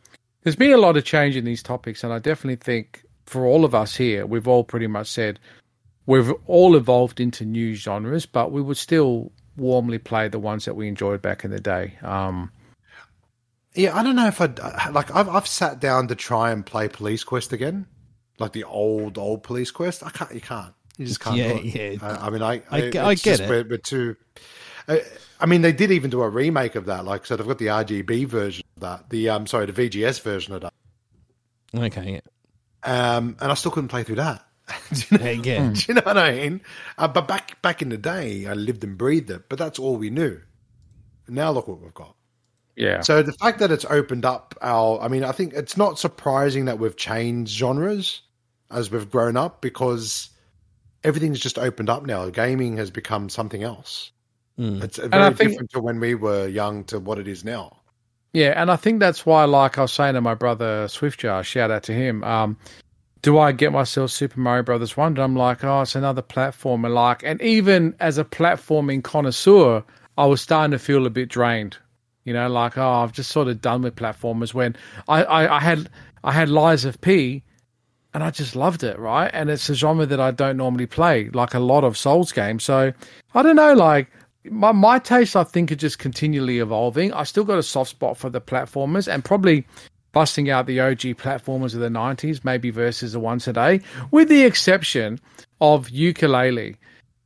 [0.42, 3.64] there's been a lot of change in these topics and I definitely think for all
[3.64, 5.38] of us here, we've all pretty much said
[6.07, 10.74] we've all evolved into new genres, but we would still warmly play the ones that
[10.76, 11.95] we enjoyed back in the day.
[12.03, 12.51] Um
[13.75, 14.59] Yeah, I don't know if I'd
[14.93, 15.14] like.
[15.14, 17.87] I've I've sat down to try and play Police Quest again,
[18.39, 20.05] like the old old Police Quest.
[20.05, 20.33] I can't.
[20.33, 20.75] You can't.
[20.97, 21.37] You just can't.
[21.37, 21.99] Yeah, yeah.
[22.01, 23.49] I, I mean, I I I, I get just it.
[23.49, 24.16] We're, we're too.
[24.87, 25.03] I,
[25.41, 27.05] I mean, they did even do a remake of that.
[27.05, 29.11] Like, so they've got the RGB version of that.
[29.11, 30.72] The um, sorry, the VGS version of that.
[31.77, 32.20] Okay,
[32.85, 34.47] Um, and I still couldn't play through that.
[34.93, 35.72] Do you know- yeah, yeah.
[35.75, 36.61] Do you know what I mean?
[36.97, 39.49] Uh, but back back in the day, I lived and breathed it.
[39.49, 40.41] But that's all we knew.
[41.27, 42.14] Now look what we've got.
[42.77, 43.01] Yeah.
[43.03, 46.64] So the fact that it's opened up our, I mean, I think it's not surprising
[46.66, 48.22] that we've changed genres
[48.70, 50.31] as we've grown up because
[51.05, 52.29] everything's just opened up now.
[52.31, 54.11] Gaming has become something else.
[54.57, 57.79] It's I very think- different to when we were young to what it is now.
[58.33, 61.70] Yeah, and I think that's why, like I was saying to my brother Swiftjar, shout
[61.70, 62.25] out to him.
[62.25, 62.57] Um,
[63.22, 65.22] do I get myself Super Mario Brothers Wonder?
[65.22, 66.93] I'm like, oh, it's another platformer.
[66.93, 69.85] Like, and even as a platforming connoisseur,
[70.18, 71.77] I was starting to feel a bit drained.
[72.25, 74.55] You know, like, oh, I've just sort of done with platformers.
[74.55, 74.77] When
[75.09, 75.89] I, I, I had,
[76.22, 77.43] I had Lies of P,
[78.14, 79.31] and I just loved it, right?
[79.35, 82.64] And it's a genre that I don't normally play, like a lot of Souls games.
[82.64, 82.93] So
[83.35, 84.09] I don't know, like
[84.51, 87.12] my my taste, I think, are just continually evolving.
[87.12, 89.66] I still got a soft spot for the platformers, and probably
[90.12, 94.45] busting out the OG platformers of the '90s, maybe versus the ones today, with the
[94.45, 95.18] exception
[95.61, 96.77] of Yooka-Laylee.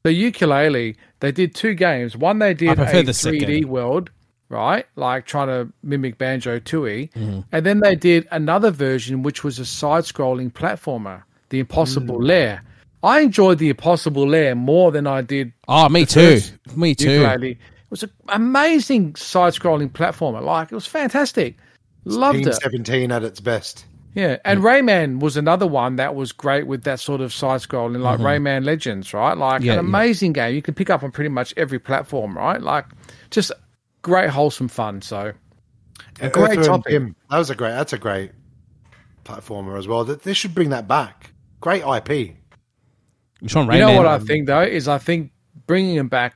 [0.05, 2.17] The Yooka-Laylee, they did two games.
[2.17, 3.69] One they did a the 3D second.
[3.69, 4.11] world,
[4.49, 4.87] right?
[4.97, 7.11] Like trying to mimic Banjo Tooie.
[7.13, 7.41] Mm-hmm.
[7.53, 12.27] And then they did another version, which was a side scrolling platformer, The Impossible Mm.
[12.27, 12.63] Lair.
[13.03, 16.41] I enjoyed The Impossible Lair more than I did Oh, me too.
[16.75, 17.21] Me too.
[17.21, 17.53] Yooka-Laylee.
[17.53, 20.43] It was an amazing side scrolling platformer.
[20.43, 21.57] Like, it was fantastic.
[22.05, 22.55] Loved it.
[22.55, 23.85] 17 at its best.
[24.15, 28.01] Yeah, and Rayman was another one that was great with that sort of side scrolling,
[28.01, 29.37] like Rayman Legends, right?
[29.37, 29.81] Like Yeah, an yeah.
[29.89, 32.61] amazing game you can pick up on pretty much every platform, right?
[32.61, 32.87] Like
[33.31, 33.53] just
[34.03, 35.03] great wholesome fun.
[35.03, 35.33] So
[36.21, 36.93] a great Earthworm topic.
[36.93, 37.17] Jim.
[37.31, 37.71] That was a great.
[37.71, 38.33] That's a great
[39.25, 40.05] platformer as well.
[40.05, 41.33] That they should bring that back.
[41.61, 42.37] Great IP.
[43.41, 43.97] Which one, You know Rayman?
[43.97, 45.31] what I think though is I think
[45.67, 46.35] bringing them back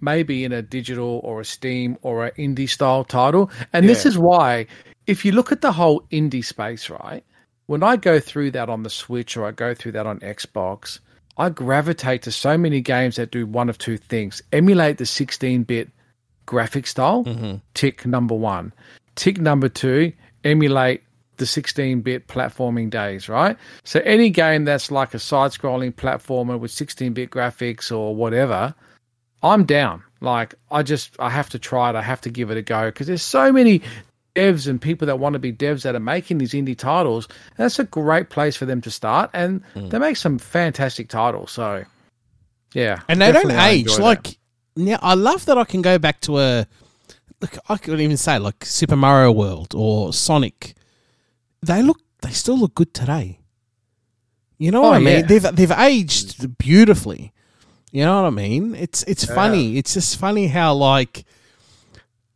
[0.00, 4.16] maybe in a digital or a Steam or an indie style title, and this is
[4.18, 4.66] why
[5.06, 7.24] if you look at the whole indie space, right?
[7.66, 10.98] When I go through that on the Switch or I go through that on Xbox,
[11.36, 15.88] I gravitate to so many games that do one of two things: emulate the 16-bit
[16.46, 17.24] graphic style.
[17.24, 17.56] Mm-hmm.
[17.74, 18.72] Tick number one.
[19.14, 20.12] Tick number two:
[20.44, 21.02] emulate
[21.36, 23.56] the 16-bit platforming days, right?
[23.82, 28.74] So any game that's like a side-scrolling platformer with 16-bit graphics or whatever,
[29.42, 30.02] I'm down.
[30.20, 31.96] Like I just I have to try it.
[31.96, 33.82] I have to give it a go because there's so many
[34.36, 37.26] devs and people that want to be devs that are making these indie titles.
[37.56, 39.90] That's a great place for them to start, and mm.
[39.90, 41.52] they make some fantastic titles.
[41.52, 41.84] So
[42.74, 43.98] yeah, and they don't age.
[43.98, 44.36] Like, that.
[44.76, 46.66] Yeah, I love that I can go back to a.
[47.40, 50.74] Look, I could even say like Super Mario World or Sonic.
[51.62, 52.00] They look.
[52.22, 53.38] They still look good today.
[54.58, 55.20] You know what Oh, I mean?
[55.20, 55.22] yeah.
[55.26, 57.32] They've they've aged beautifully.
[57.92, 58.74] You know what I mean?
[58.74, 59.76] It's it's funny.
[59.78, 61.24] It's just funny how like.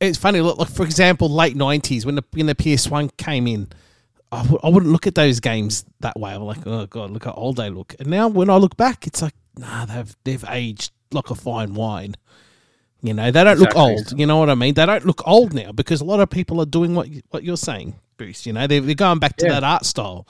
[0.01, 0.41] It's funny.
[0.41, 3.69] Look, like for example, late nineties when the when the PS One came in,
[4.33, 6.33] I w- I wouldn't look at those games that way.
[6.35, 7.95] I'm like, oh god, look how old they look.
[7.99, 11.75] And now when I look back, it's like, nah, they've they've aged like a fine
[11.75, 12.15] wine.
[13.03, 14.19] You know, they don't look old.
[14.19, 14.75] You know what I mean?
[14.75, 17.57] They don't look old now because a lot of people are doing what what you're
[17.59, 18.47] saying, Bruce.
[18.47, 19.53] You know, they're, they're going back to Yeah.
[19.61, 20.27] that art style.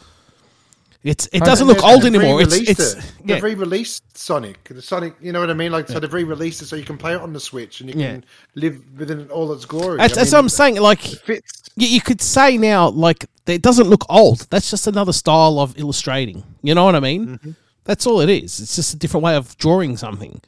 [1.05, 2.41] It's it doesn't look old anymore.
[2.41, 3.13] It's it's it.
[3.25, 3.35] yeah.
[3.35, 4.65] They've re-released Sonic.
[4.65, 5.71] The Sonic, you know what I mean?
[5.71, 8.01] Like, so they've re-released it so you can play it on the Switch and you
[8.01, 8.13] Yeah.
[8.13, 8.25] can
[8.55, 9.99] live within all its glory.
[9.99, 10.77] That's, I that's what I'm saying.
[10.81, 11.41] Like you,
[11.77, 14.47] you could say now, like it doesn't look old.
[14.51, 16.43] That's just another style of illustrating.
[16.63, 17.27] You know what I mean?
[17.27, 17.51] Mm-hmm.
[17.85, 18.59] That's all it is.
[18.59, 20.41] It's just a different way of drawing something.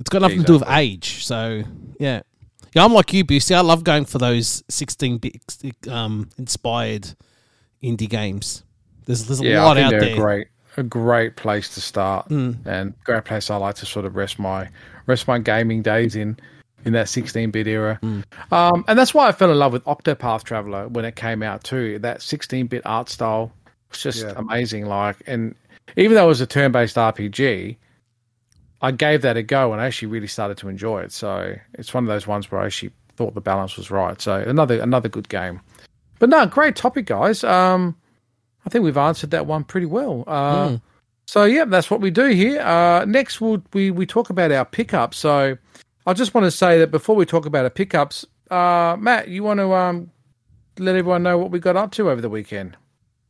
[0.00, 1.24] It's got nothing to do with age.
[1.24, 1.62] So
[1.98, 2.22] yeah,
[2.72, 2.84] yeah.
[2.84, 3.54] I'm like you, Boosty.
[3.54, 5.40] I love going for those 16 bit
[5.88, 7.14] um, inspired
[7.82, 8.64] indie games.
[9.04, 10.14] There's there's a yeah, lot I think out they're there.
[10.14, 14.16] A great a great place to start, and great place I like to sort of
[14.16, 14.68] rest my
[15.06, 16.38] rest my gaming days in
[16.84, 17.98] in that 16-bit era.
[18.00, 18.20] Hmm.
[18.50, 21.62] Um, and that's why I fell in love with Octopath Traveler when it came out
[21.62, 21.98] too.
[21.98, 23.52] That 16-bit art style
[23.90, 24.32] was just Yeah.
[24.36, 24.86] amazing.
[24.86, 25.54] Like, and
[25.98, 27.76] even though it was a turn-based RPG,
[28.82, 31.12] I gave that a go and I actually really started to enjoy it.
[31.12, 34.20] So it's one of those ones where I actually thought the balance was right.
[34.20, 35.60] So another another good game.
[36.18, 37.44] But no, great topic, guys.
[37.44, 37.96] Um,
[38.66, 40.24] I think we've answered that one pretty well.
[40.26, 40.78] Uh,
[41.30, 42.60] So yeah, that's what we do here.
[42.60, 45.16] Uh, next, we'll, we we talk about our pickups.
[45.16, 45.56] So
[46.04, 49.44] I just want to say that before we talk about our pickups, uh, Matt, you
[49.44, 50.10] want to um,
[50.78, 52.76] let everyone know what we got up to over the weekend?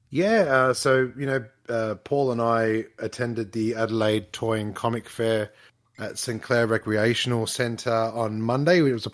[0.08, 5.08] Yeah, uh, so you know, uh, Paul and I attended the Adelaide Toy and Comic
[5.08, 5.52] Fair
[5.98, 6.42] at St.
[6.42, 8.78] Clair Recreational Centre on Monday.
[8.78, 9.10] It was a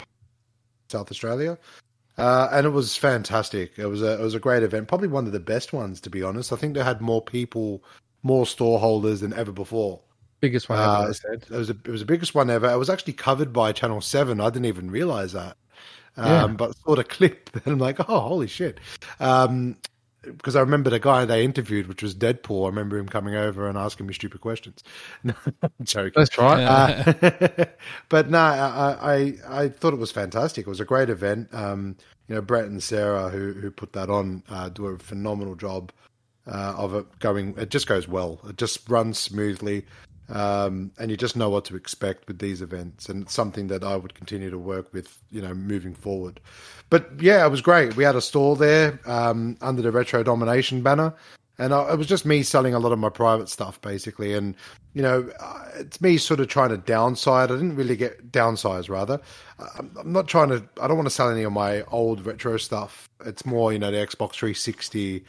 [0.89, 1.59] South Australia,
[2.17, 3.73] uh, and it was fantastic.
[3.77, 6.11] It was a it was a great event, probably one of the best ones to
[6.11, 6.53] be honest.
[6.53, 7.83] I think they had more people,
[8.23, 10.01] more storeholders than ever before.
[10.41, 11.35] Biggest one Uh, ever.
[11.35, 12.71] It was a, it was the biggest one ever.
[12.71, 14.41] It was actually covered by Channel Seven.
[14.41, 15.57] I didn't even realize that.
[16.17, 16.47] Um, Yeah.
[16.49, 18.79] But saw the clip, and I'm like, oh, holy shit!
[19.19, 19.77] Um,
[20.27, 22.65] because I remember the guy they interviewed, which was Deadpool.
[22.65, 24.83] I remember him coming over and asking me stupid questions.
[25.25, 26.13] No, I'm joking.
[26.15, 26.63] That's right.
[26.63, 27.65] Uh,
[28.09, 30.67] but no, I, I I thought it was fantastic.
[30.67, 31.53] It was a great event.
[31.53, 31.97] Um,
[32.29, 35.93] you know, Brett and Sarah who who put that on uh, do a phenomenal job
[36.47, 37.55] uh, of it going.
[37.57, 38.41] It just goes well.
[38.49, 39.85] It just runs smoothly,
[40.29, 43.09] um, and you just know what to expect with these events.
[43.09, 45.19] And it's something that I would continue to work with.
[45.31, 46.41] You know, moving forward.
[46.91, 47.97] But yeah, it was great.
[47.97, 51.15] We had a stall there um, under the Retro Domination banner.
[51.59, 54.35] And I, it was just me selling a lot of my private stuff, basically.
[54.35, 54.55] And
[54.95, 57.45] you know, uh, it's me sort of trying to downsize.
[57.45, 59.21] I didn't really get downsize, rather.
[59.59, 60.63] Uh, I'm not trying to.
[60.81, 63.09] I don't want to sell any of my old retro stuff.
[63.25, 65.25] It's more, you know, the Xbox 360,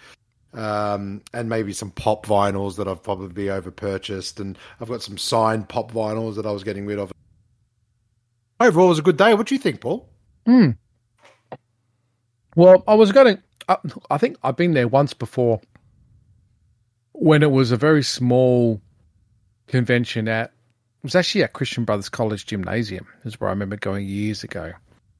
[0.53, 5.17] um, and maybe some pop vinyls that I've probably over purchased, and I've got some
[5.17, 7.11] signed pop vinyls that I was getting rid of.
[8.59, 9.33] Overall, it was a good day.
[9.33, 10.09] What do you think, Paul?
[12.55, 13.43] Well, I was going to.
[13.69, 13.77] I,
[14.09, 15.61] I think I've been there once before
[17.11, 18.81] when it was a very small
[19.67, 20.51] convention at.
[21.03, 24.73] It was actually at Christian Brothers College Gymnasium, is where I remember going years ago.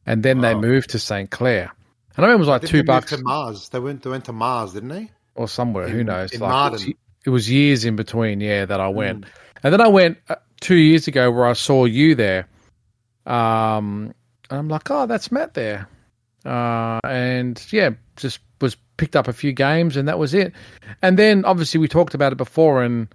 [0.07, 1.29] And then they moved to St.
[1.29, 1.71] Clair.
[2.15, 3.69] And I remember it was like two bucks to Mars.
[3.69, 4.01] They went.
[4.01, 5.11] They went to Mars, didn't they?
[5.37, 5.87] Or somewhere.
[5.87, 6.33] who knows?
[6.33, 6.87] in Like, it, was,
[7.25, 9.25] it was years in between, yeah, that I went.
[9.63, 12.47] And then I went uh, two years ago where I saw you there.
[13.25, 14.13] Um,
[14.49, 15.87] and I'm like, oh, that's Matt there.
[16.45, 20.53] Uh, and yeah, just was picked up a few games and that was it.
[21.01, 23.07] And then obviously we talked about it before and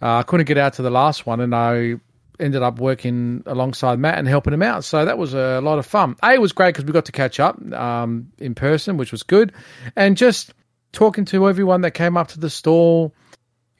[0.00, 1.96] uh, I couldn't get out to the last one and I
[2.40, 4.84] ended up working alongside Matt and helping him out.
[4.84, 6.16] So that was a lot of fun.
[6.22, 9.22] A it was great because we got to catch up um, in person, which was
[9.22, 9.52] good.
[9.96, 10.54] And just
[10.92, 13.14] talking to everyone that came up to the stall,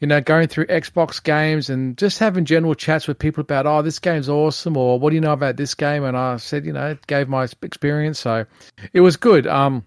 [0.00, 3.82] you know, going through Xbox games and just having general chats with people about, oh,
[3.82, 6.04] this game's awesome, or what do you know about this game?
[6.04, 8.46] And I said, you know, it gave my experience, so
[8.92, 9.46] it was good.
[9.46, 9.84] Um,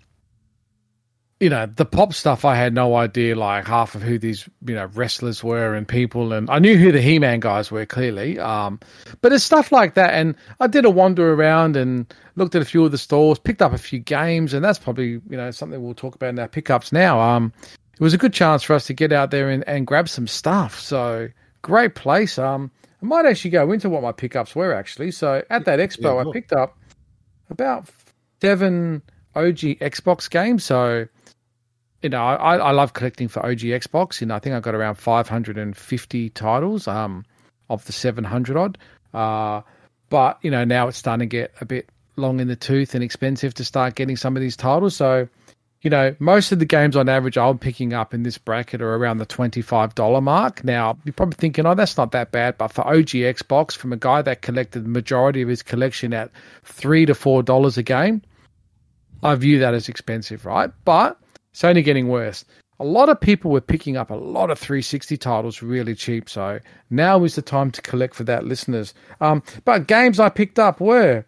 [1.41, 4.75] you know, the pop stuff, I had no idea, like half of who these, you
[4.75, 8.37] know, wrestlers were and people, and I knew who the He-Man guys were clearly.
[8.37, 8.79] Um,
[9.21, 12.65] but it's stuff like that, and I did a wander around and looked at a
[12.65, 15.83] few of the stores, picked up a few games, and that's probably, you know, something
[15.83, 17.19] we'll talk about in our pickups now.
[17.19, 17.51] Um,
[17.93, 20.27] it was a good chance for us to get out there and, and grab some
[20.27, 20.79] stuff.
[20.79, 21.27] So
[21.63, 22.37] great place.
[22.37, 22.69] Um,
[23.01, 25.09] I might actually go into what my pickups were actually.
[25.09, 26.77] So at that expo, Yeah, I picked up
[27.49, 27.89] about
[28.41, 29.01] seven
[29.35, 30.63] OG Xbox games.
[30.63, 31.07] So
[32.01, 34.21] you know, I, I love collecting for OG Xbox.
[34.21, 37.25] You know, I think I've got around 550 titles um,
[37.69, 38.77] of the 700 odd.
[39.13, 39.61] Uh,
[40.09, 43.03] but you know, now it's starting to get a bit long in the tooth and
[43.03, 44.95] expensive to start getting some of these titles.
[44.95, 45.27] So
[45.81, 48.95] you know, most of the games on average I'm picking up in this bracket are
[48.95, 50.63] around the $25 mark.
[50.63, 52.57] Now, you're probably thinking, oh, that's not that bad.
[52.59, 56.29] But for OG Xbox, from a guy that collected the majority of his collection at
[56.65, 58.21] 3 to $4 a game,
[59.23, 60.69] I view that as expensive, right?
[60.85, 61.17] But
[61.51, 62.45] it's only getting worse.
[62.79, 66.27] a lot of people were picking up a lot of 360 titles really cheap.
[66.27, 68.95] So now is the time to collect for that, listeners.
[69.19, 71.23] Um, but games I picked up were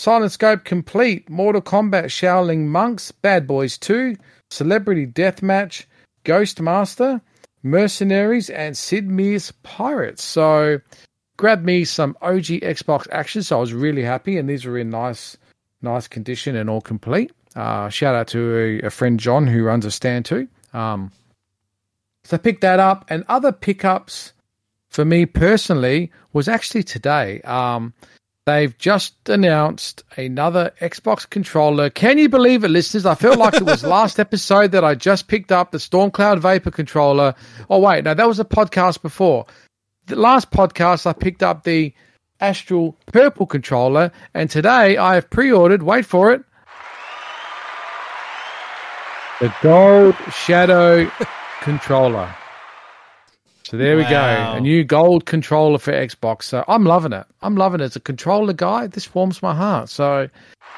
[0.00, 4.16] Silent Scope Complete, Mortal Kombat Shaolin Monks, Bad Boys 2,
[4.50, 5.86] Celebrity Deathmatch,
[6.24, 7.22] Ghost Master,
[7.62, 10.22] Mercenaries, and Sid Meier's Pirates.
[10.22, 10.78] So
[11.38, 14.90] grabbed me some OG Xbox action, so I was really happy, and these were in
[14.90, 15.38] nice,
[15.80, 17.32] nice condition and all complete.
[17.58, 20.46] Uh, shout out to a, a friend John who runs a stand too.
[20.72, 21.10] Um,
[22.22, 24.32] so I picked that up, and other pickups
[24.90, 27.40] for me personally was actually today.
[27.40, 27.94] Um,
[28.46, 31.90] they've just announced another Xbox controller.
[31.90, 33.04] Can you believe it, listeners?
[33.04, 36.70] I felt like it was last episode that I just picked up the Stormcloud Vapor
[36.70, 37.34] controller.
[37.68, 39.46] Oh wait, no, that was a podcast before.
[40.06, 41.92] The last podcast I picked up the
[42.38, 45.82] Astral Purple controller, and today I have pre-ordered.
[45.82, 46.44] Wait for it.
[49.40, 51.08] The Gold Shadow
[51.60, 52.34] controller.
[53.62, 54.54] So there we go.
[54.56, 56.44] A new gold controller for Xbox.
[56.44, 57.26] So I'm loving it.
[57.42, 57.84] I'm loving it.
[57.84, 59.90] As a controller guy, this warms my heart.
[59.90, 60.28] So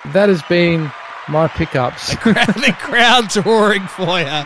[0.06, 0.90] that has been
[1.28, 2.10] my pickups.
[2.24, 4.44] the crowd's roaring for you.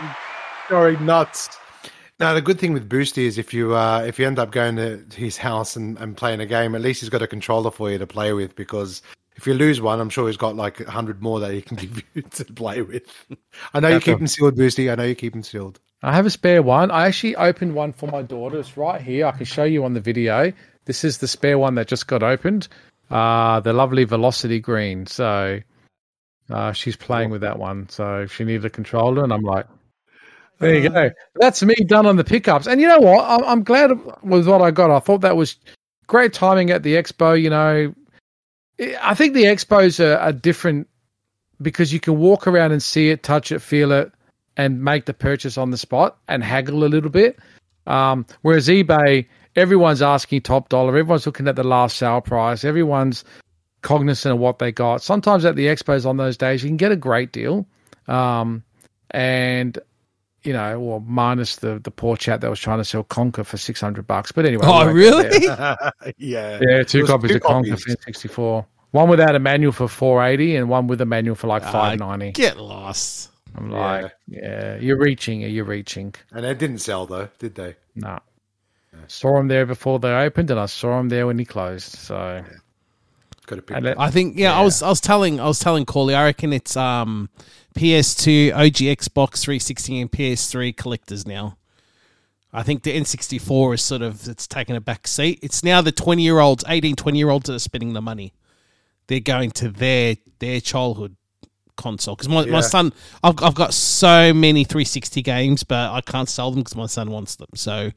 [0.69, 1.49] Sorry, nuts.
[2.19, 4.77] Now the good thing with Boosty is if you uh, if you end up going
[4.77, 7.91] to his house and, and playing a game, at least he's got a controller for
[7.91, 8.55] you to play with.
[8.55, 9.01] Because
[9.35, 11.77] if you lose one, I'm sure he's got like a hundred more that he can
[11.77, 13.03] give you to play with.
[13.73, 14.91] I know you keep them sealed, Boosty.
[14.91, 15.79] I know you keep them sealed.
[16.03, 16.91] I have a spare one.
[16.91, 18.59] I actually opened one for my daughter.
[18.59, 19.25] It's right here.
[19.25, 20.53] I can show you on the video.
[20.85, 22.67] This is the spare one that just got opened.
[23.09, 25.05] Uh, the lovely Velocity Green.
[25.07, 25.59] So
[26.49, 27.89] uh, she's playing with that one.
[27.89, 29.65] So she needed a controller, and I'm like,
[30.59, 31.11] there you go.
[31.35, 32.67] That's me done on the pickups.
[32.67, 33.25] And you know what?
[33.27, 33.91] I'm, I'm glad
[34.23, 34.89] with what I got.
[34.89, 35.57] I thought that was
[36.07, 37.39] great timing at the expo.
[37.39, 37.93] You know,
[38.79, 40.87] I think the expos are, are different
[41.61, 44.11] because you can walk around and see it, touch it, feel it,
[44.57, 47.39] and make the purchase on the spot and haggle a little bit.
[47.87, 53.23] Um, whereas eBay, everyone's asking top dollar, everyone's looking at the last sale price, everyone's
[53.81, 55.01] cognizant of what they got.
[55.01, 57.65] Sometimes at the expos on those days, you can get a great deal.
[58.07, 58.63] Um,
[59.11, 59.77] and
[60.45, 63.57] you know, or minus the the poor chat that was trying to sell Conker for
[63.57, 64.31] six hundred bucks.
[64.31, 65.31] But anyway, Oh, we won't go there.
[65.31, 66.13] really?
[66.17, 67.83] yeah, Yeah, two copies two of Conker copies.
[67.83, 68.65] for sixty four.
[68.91, 71.71] One without a manual for four eighty, and one with a manual for like Ah,
[71.71, 72.31] five ninety.
[72.31, 73.31] Get lost.
[73.57, 76.13] I'm like, yeah, you're reaching, you're reaching.
[76.33, 77.75] and they didn't sell though, did they?
[77.95, 78.19] No.
[79.07, 81.93] Saw him there before they opened, and I saw him there when he closed.
[81.93, 82.43] So,
[83.45, 83.77] Got to pick.
[83.77, 86.15] and I think yeah, I was I was telling I was telling Corley.
[86.15, 87.29] I reckon it's um
[87.75, 91.57] PS2, OG Xbox 360, and PS3 collectors now.
[92.53, 95.39] I think the N64 is sort of it's taken a back seat.
[95.41, 98.33] It's now the 20 year olds, 18, 20 year olds that are spending the money.
[99.07, 101.15] They're going to their their childhood
[101.75, 106.29] console because my, my son I've, I've got so many 360 games but i can't
[106.29, 107.91] sell them because my son wants them so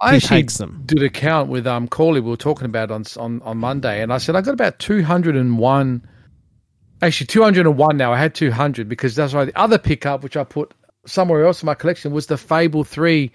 [0.00, 2.20] I actually takes them did a count with um Corley.
[2.20, 5.02] We were talking about on on on Monday, and I said I got about two
[5.02, 6.06] hundred and one.
[7.00, 8.12] Actually, two hundred and one now.
[8.12, 10.72] I had two hundred because that's why the other pickup, which I put
[11.06, 13.30] somewhere else in my collection, was the Fable Three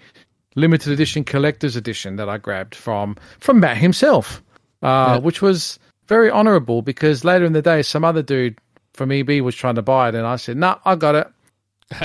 [0.54, 4.42] limited edition collector's edition that I grabbed from from Matt himself,
[4.82, 8.58] uh, which was very honourable because later in the day, some other dude
[8.92, 11.26] from EB was trying to buy it, and I said, "No, nah, I got it."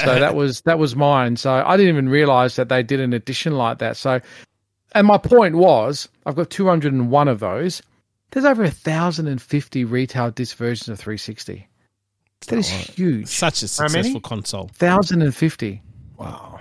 [0.04, 1.36] so that was that was mine.
[1.36, 3.98] So I didn't even realize that they did an edition like that.
[3.98, 4.20] So,
[4.94, 7.82] and my point was, I've got 201 of those.
[8.32, 11.68] There's over a thousand and fifty retail disc versions of 360.
[12.48, 13.28] That is huge.
[13.28, 15.82] such a successful console Thousand and fifty.
[16.18, 16.60] Wow.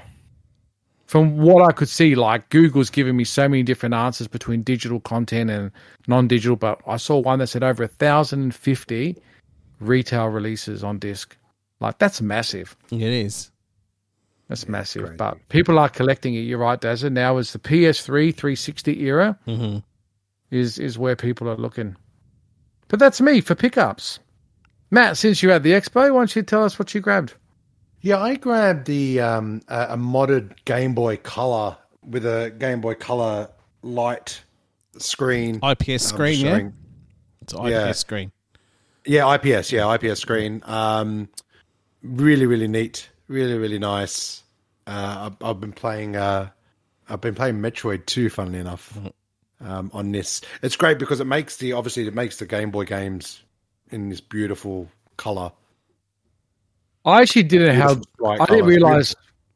[1.07, 5.01] From what I could see, like Google's giving me so many different answers between digital
[5.01, 5.71] content and
[6.07, 9.17] non-digital, but I saw one that said over a thousand and fifty
[9.81, 11.37] retail releases on disc.
[11.81, 12.77] Like that's massive.
[12.91, 13.51] it is
[14.49, 15.03] That's massive.
[15.03, 15.17] crazy.
[15.17, 16.41] But people are collecting it.
[16.41, 17.11] You're right, Dazza.
[17.13, 19.83] Now is the PS3 360 era Mhm.
[20.51, 21.97] Is is where people are looking.
[22.89, 24.19] But that's me for pickups.
[24.91, 27.35] Matt, since you had the expo, why don't you tell us what you grabbed?
[28.01, 32.95] Yeah, I grabbed the um, a, a modded Game Boy Color with a Game Boy
[32.95, 33.51] Color
[33.83, 34.43] light
[34.97, 35.57] screen.
[35.63, 36.71] ips um, screen yeah
[37.43, 37.93] it's ips Yeah.
[37.93, 38.33] screen
[39.05, 39.73] Yeah, IPS.
[39.73, 40.63] Yeah, IPS screen.
[40.65, 41.29] Um,
[42.03, 43.09] really, really neat.
[43.29, 44.43] Really, really nice.
[44.87, 46.17] Uh, I've, I've been playing.
[46.17, 46.49] Uh,
[47.09, 48.97] I've been playing Metroid 2, Funnily enough,
[49.61, 50.41] um, on this.
[50.63, 53.43] It's great because it makes the obviously it makes the Game Boy games
[53.91, 55.53] in this beautiful color.
[57.05, 58.03] I actually didn't have.
[58.25, 59.15] I didn't realize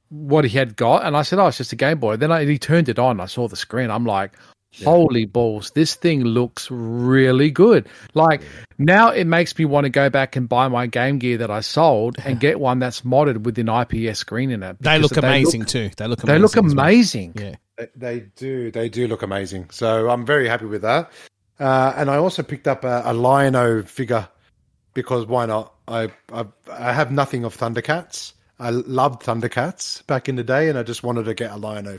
[0.08, 2.44] what he had got, and I said, "Oh, it's just a Game Boy." Then I,
[2.44, 3.20] he turned it on.
[3.20, 3.90] I saw the screen.
[3.90, 4.32] I'm like,
[4.84, 5.70] Holy balls!
[5.72, 7.86] This thing looks really good.
[8.14, 8.40] Like
[8.78, 11.60] now, it makes me want to go back and buy my Game Gear that I
[11.60, 14.78] sold and get one that's modded with an IPS screen in it.
[14.80, 15.90] They look amazing too.
[15.96, 16.86] They look Amazing They look as well.
[16.86, 17.32] amazing.
[17.36, 17.56] Yeah.
[17.96, 18.70] They, do.
[18.70, 19.70] They do look amazing.
[19.70, 21.10] So I'm very happy with that.
[21.58, 24.28] Uh, and I also picked up a, a Lion-O figure
[24.94, 25.74] because why not?
[25.88, 28.32] I, I I have nothing of Thundercats.
[28.58, 31.98] I loved Thundercats back in the day, and I just wanted to get a Lion-O.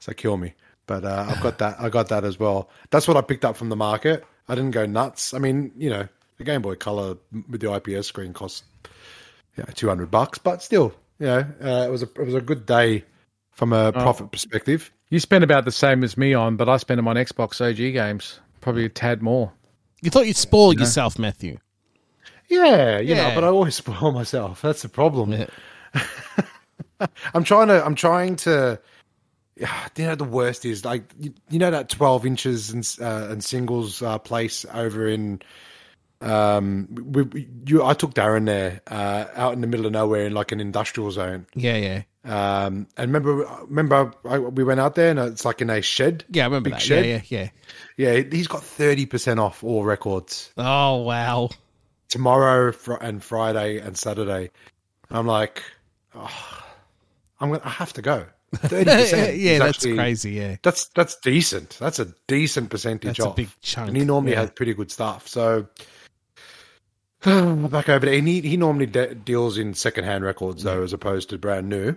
[0.00, 0.54] So kill me.
[0.86, 1.80] But uh, I've got that.
[1.80, 2.70] I got that as well.
[2.90, 4.24] That's what I picked up from the market.
[4.48, 5.34] I didn't go nuts.
[5.34, 7.16] I mean, you know, the Game Boy Color
[7.50, 8.64] with the IPS screen cost
[9.56, 12.40] yeah two hundred bucks, but still, you know, uh, it was a it was a
[12.40, 13.04] good day
[13.58, 14.92] from a profit perspective.
[15.10, 17.92] You spend about the same as me on, but I spend them on Xbox OG
[17.92, 19.52] games, probably a tad more.
[20.00, 21.58] You thought you'd spoil yourself, Matthew.
[22.48, 23.30] Yeah, you Yeah.
[23.30, 24.62] know, but I always spoil myself.
[24.62, 25.32] That's the problem.
[25.32, 25.46] Yeah.
[27.34, 27.84] I'm trying to.
[27.84, 28.80] I'm trying to.
[29.56, 33.26] yeah, You know, the worst is like you, you know that 12 inches and uh,
[33.32, 35.42] and singles uh, place over in.
[36.20, 40.26] Um, we, we- you, I took Darren there, uh, out in the middle of nowhere
[40.26, 41.46] in like an industrial zone.
[41.54, 42.02] Yeah, yeah.
[42.24, 46.24] Um, and remember, remember, I, we went out there and it's like in a shed.
[46.30, 46.82] Yeah, I remember that.
[46.82, 47.06] shed.
[47.30, 47.48] Yeah,
[47.96, 50.50] yeah, Yeah, he's got 30% off all records.
[50.58, 51.50] Oh, wow.
[52.08, 54.50] tomorrow fr- and Friday and Saturday.
[55.10, 55.62] I'm like,
[56.14, 56.64] oh,
[57.40, 57.62] I'm gonna.
[57.64, 58.26] I have to go.
[58.54, 59.36] Thirty percent.
[59.38, 60.32] yeah, that's crazy.
[60.32, 60.56] Yeah.
[60.62, 61.76] That's that's decent.
[61.80, 64.40] That's a decent percentage That's a big chunk, And he normally yeah.
[64.40, 65.28] has pretty good stuff.
[65.28, 65.66] So
[67.24, 71.30] back over there, and he he normally de- deals in secondhand records though, as opposed
[71.30, 71.96] to brand new.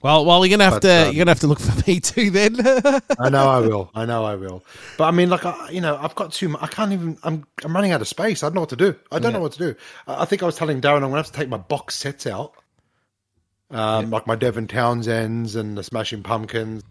[0.00, 2.00] Well, well, you're gonna have But, to um, you're gonna have to look for me
[2.00, 2.56] too then.
[3.18, 3.90] I know I will.
[3.94, 4.64] I know I will.
[4.96, 6.62] But I mean, like, I, you know, I've got too much.
[6.62, 7.18] I can't even.
[7.24, 8.42] I'm I'm running out of space.
[8.42, 8.94] I don't know what to do.
[9.10, 9.74] I don't know what to do.
[10.06, 12.26] I, I think I was telling Darren I'm gonna have to take my box sets
[12.26, 12.52] out,
[13.70, 16.84] um, like my Devin Townsends and the Smashing Pumpkins,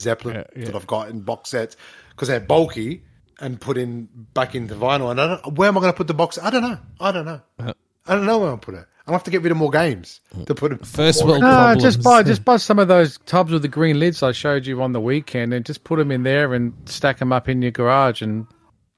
[0.00, 0.64] Zeppelin Yeah, yeah.
[0.66, 1.76] that I've got in box sets
[2.10, 3.02] because they're bulky
[3.40, 5.10] and put in back into vinyl.
[5.10, 5.54] And I don't.
[5.58, 6.38] Where am I going to put the box?
[6.42, 6.78] I don't know.
[7.00, 7.40] I don't know.
[7.58, 7.72] Uh.
[8.06, 8.84] I don't know where I'll put it.
[9.06, 10.84] I'll have to get rid of more games to put it.
[10.86, 11.82] First more world No, problems.
[11.82, 14.80] just buy just buy some of those tubs with the green lids I showed you
[14.82, 17.70] on the weekend, and just put them in there and stack them up in your
[17.70, 18.46] garage, and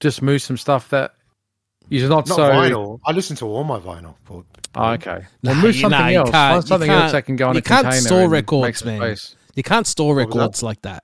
[0.00, 1.14] just move some stuff that
[1.88, 2.42] you're not, Not so.
[2.50, 3.00] vinyl.
[3.04, 4.14] I listen to all my vinyl.
[4.24, 4.44] Paul.
[4.76, 5.24] Oh, okay.
[5.42, 6.30] No, Well, move something no, else.
[6.30, 8.62] can't- Find something can't- else that can go on you a can't container store records,
[8.62, 8.98] make some man.
[9.16, 9.36] space.
[9.54, 11.02] You can't store records like that.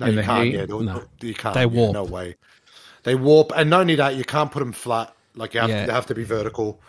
[0.00, 0.44] No, in you the can't.
[0.46, 0.54] heat?
[0.54, 1.04] Yeah, they'll- No.
[1.20, 1.54] you can't.
[1.54, 1.92] They yeah, warp.
[1.94, 2.36] no way.
[3.04, 5.14] They warp, and not only that, you can't put them flat.
[5.36, 5.86] Like you have, Yeah.
[5.86, 6.80] they have to be vertical.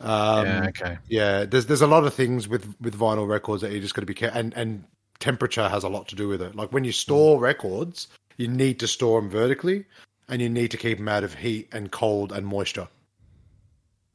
[0.00, 0.98] Um, Yeah, okay.
[1.08, 4.02] Yeah, there's there's a lot of things with with vinyl records that you just got
[4.02, 4.84] to be careful, and and
[5.18, 6.54] temperature has a lot to do with it.
[6.54, 8.06] Like when you store records,
[8.36, 9.86] you need to store them vertically,
[10.28, 12.86] and you need to keep them out of heat and cold and moisture.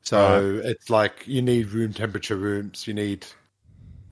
[0.04, 2.88] So it's like you need room temperature rooms.
[2.88, 3.26] You need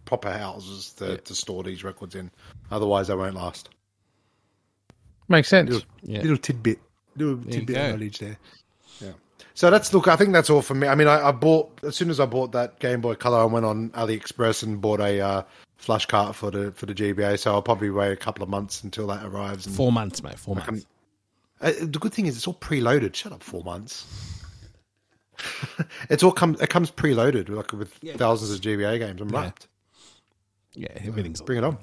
[0.05, 2.32] proper houses to, to store these records in.
[2.69, 3.69] Otherwise, they won't last.
[5.32, 5.69] Makes sense.
[5.69, 6.21] Little, Yeah.
[6.21, 6.79] little tidbit,
[7.15, 8.38] little you tidbit of knowledge there.
[8.99, 9.13] Yeah.
[9.53, 10.07] So that's look.
[10.07, 10.88] I think that's all for me.
[10.88, 13.45] I mean, I, I bought as soon as I bought that Game Boy Color, I
[13.45, 15.43] went on AliExpress and bought a uh,
[15.77, 17.39] flash cart for the for the GBA.
[17.39, 19.65] So I'll probably wait a couple of months until that arrives.
[19.65, 20.38] And Four months, mate.
[20.38, 20.86] Four months.
[21.61, 23.15] uh, the good thing is it's all preloaded.
[23.15, 24.05] Shut up, four months.
[26.09, 26.61] it's all comes.
[26.61, 29.21] It comes preloaded, like with thousands of GBA games.
[29.21, 29.67] I'm wrapped.
[30.73, 31.77] Yeah, everything's Bring it on.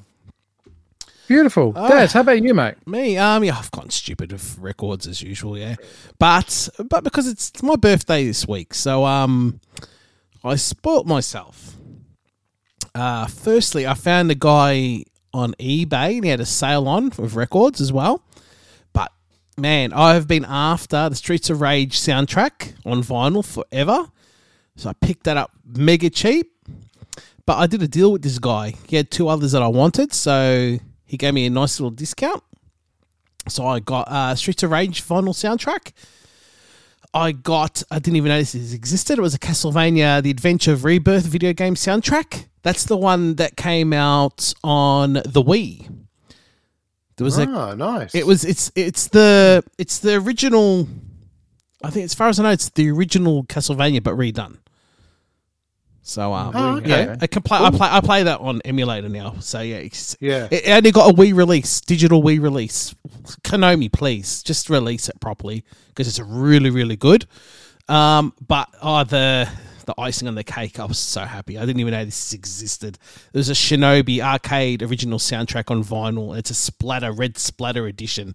[1.29, 1.72] Beautiful.
[1.72, 2.76] Daz, how about you, mate?
[2.87, 5.76] Me, um, yeah, I've gone stupid with records as usual, yeah.
[6.18, 9.61] But but because it's, it's my birthday this week, so um,
[10.43, 11.76] I spoilt myself.
[12.95, 15.05] Uh, firstly, I found a guy
[15.35, 18.22] on eBay and he had a sale on with records as well.
[18.95, 19.12] But
[19.59, 24.11] man, I have been after the Streets of Rage soundtrack on vinyl forever,
[24.76, 26.55] so I picked that up mega cheap.
[27.45, 28.74] But I did a deal with this guy.
[28.87, 32.44] He had two others that I wanted, so he gave me a nice little discount.
[33.48, 35.92] So I got uh, Streets of Rage vinyl soundtrack.
[37.14, 39.18] I got, I didn't even know this existed.
[39.18, 42.46] It was a Castlevania The Adventure of Rebirth video game soundtrack.
[42.62, 45.88] That's the one that came out on the Wii.
[47.16, 48.14] There was a Oh, nice.
[48.14, 50.86] it was it's it's the it's the original.
[51.82, 54.59] I think as far as I know, it's the original Castlevania but redone.
[56.09, 56.88] So um, Oh, okay.
[56.88, 57.59] yeah, I can play.
[57.59, 57.88] I play.
[57.90, 59.34] I play that on emulator now.
[59.40, 59.86] So yeah,
[60.20, 60.48] Yeah.
[60.50, 62.94] It only got a Wii release, digital Wii release.
[63.42, 67.26] Konami, please just release it properly because it's really really good.
[67.88, 69.50] Um, but oh, the
[69.84, 71.59] the icing on the cake, I was so happy.
[71.59, 72.98] I didn't even know this existed.
[73.32, 76.36] There's a Shinobi arcade original soundtrack on vinyl.
[76.38, 78.34] It's a splatter, red splatter edition.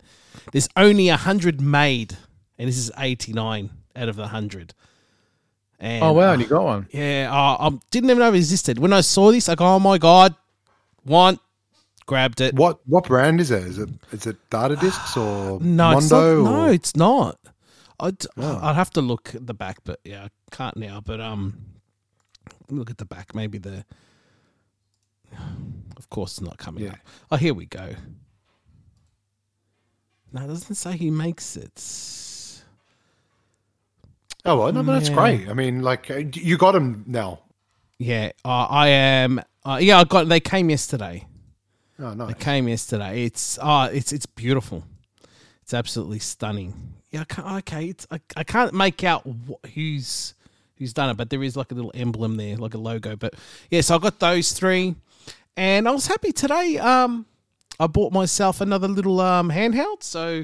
[0.52, 2.18] There's only a hundred made,
[2.60, 4.74] and this is 89 out of the hundred.
[5.80, 6.88] And, Oh, wow, and you got one.
[6.92, 8.80] yeah, uh, I didn't even know it existed.
[8.80, 10.34] When I saw this, I go, oh my god,
[11.06, 11.40] want,
[12.06, 12.54] grabbed it.
[12.56, 13.64] What what brand is it?
[13.64, 16.44] Is it is it Data Discs or No, it's Mondo?
[16.44, 17.40] not, no, it's not.
[18.00, 18.60] I'd, Oh.
[18.62, 21.02] I'd have to look at the back, but yeah, I can't now.
[21.04, 21.58] But um,
[22.70, 23.36] look at the back.
[23.36, 23.86] Maybe the.
[25.96, 26.92] Of course, it's not coming Yeah.
[26.94, 26.98] up.
[27.32, 27.94] Oh, here we go.
[30.34, 31.78] No, it doesn't say he makes it.
[34.46, 35.16] Oh, well, no, but that's Yeah.
[35.16, 35.50] great.
[35.50, 37.40] I mean, like uh, you got them now.
[37.98, 39.42] Yeah, uh, I am.
[39.66, 40.28] Uh, yeah, I got.
[40.28, 41.26] They came yesterday.
[42.00, 42.28] Oh, nice.
[42.30, 43.24] They came yesterday.
[43.24, 44.84] It's oh, it's it's beautiful.
[45.62, 46.74] It's absolutely stunning.
[47.12, 47.86] Yeah, I can't, okay.
[47.86, 50.34] It's I, I can't make out wh- who's
[50.78, 53.16] who's done it, but there is like a little emblem there, like a logo.
[53.16, 53.36] But
[53.70, 54.96] yeah, so I got those three,
[55.56, 56.78] and I was happy today.
[56.80, 57.26] Um,
[57.80, 60.04] I bought myself another little um handheld.
[60.04, 60.44] So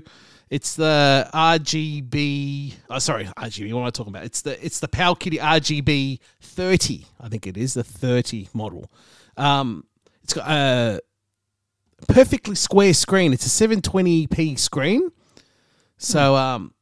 [0.50, 2.74] it's the RGB.
[2.90, 3.74] Oh, sorry, RGB.
[3.74, 4.26] What am I talking about?
[4.26, 7.06] It's the it's the Powkiddy RGB thirty.
[7.20, 8.92] I think it is the thirty model.
[9.38, 9.86] Um,
[10.24, 11.00] it's got a
[12.08, 13.34] perfectly square screen.
[13.34, 15.12] It's a 720p screen.
[15.98, 16.74] So um,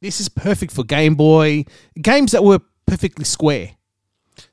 [0.00, 1.64] this is perfect for Game Boy
[2.00, 3.70] games that were perfectly square.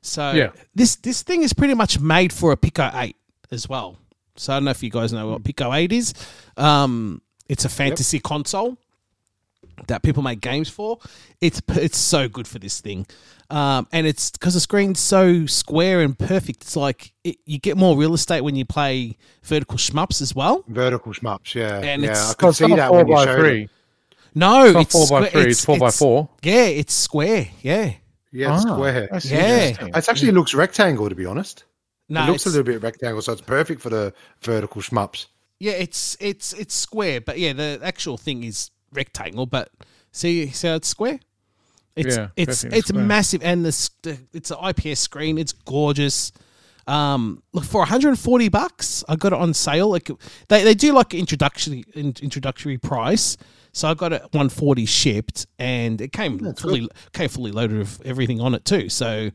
[0.02, 0.50] So Yeah.
[0.74, 3.16] this this thing is pretty much made for a Pico 8
[3.50, 3.96] as well.
[4.36, 6.14] So I don't know if you guys know what Pico 8 is.
[6.56, 7.20] Um,
[7.50, 8.76] it's a fantasy console
[9.86, 10.98] that people make games for.
[11.40, 13.06] It's it's so good for this thing,
[13.50, 16.62] um, and it's because the screen's so square and perfect.
[16.62, 20.64] It's like it, you get more real estate when you play vertical shmups as well.
[20.68, 22.10] Vertical shmups, yeah, And yeah.
[22.10, 23.62] it's- I could see that when you showed three.
[23.64, 23.70] it.
[24.34, 25.50] No, It's not four by square- three.
[25.50, 26.28] It's, four by four.
[26.42, 27.48] Yeah, it's square.
[27.62, 27.92] Yeah,
[28.32, 29.08] Yeah, it's Ah, square.
[29.24, 29.68] Yeah.
[29.70, 29.88] interesting.
[29.88, 31.64] It actually looks rectangle, to be honest.
[32.08, 35.26] no, it looks a little bit rectangle, so it's perfect for the vertical shmups.
[35.60, 39.46] Yeah, it's it's it's square, but yeah, the actual thing is rectangle.
[39.46, 39.70] But
[40.10, 41.20] see, see how it's square?
[41.94, 43.04] It's Yeah, it's it's square.
[43.04, 45.36] massive, and the, s- the it's an IPS screen.
[45.38, 46.32] It's gorgeous.
[46.86, 49.04] Um, look for 140 bucks.
[49.08, 49.90] I got it on sale.
[49.90, 50.10] Like
[50.48, 53.36] they, they do like introductory in, introductory price.
[53.72, 58.40] So I got it 140 shipped, and it came fully came fully loaded with everything
[58.40, 58.88] on it too.
[58.88, 59.30] So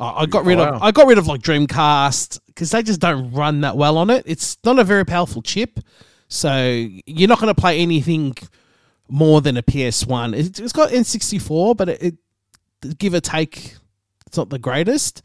[0.00, 0.74] I I got rid wow.
[0.74, 4.10] of I got rid of like Dreamcast because they just don't run that well on
[4.10, 4.24] it.
[4.26, 5.78] It's not a very powerful chip,
[6.28, 8.36] so you're not going to play anything
[9.10, 10.36] more than a PS1.
[10.36, 12.02] It, it's got N64, but it,
[12.82, 13.76] it give or take,
[14.26, 15.22] it's not the greatest.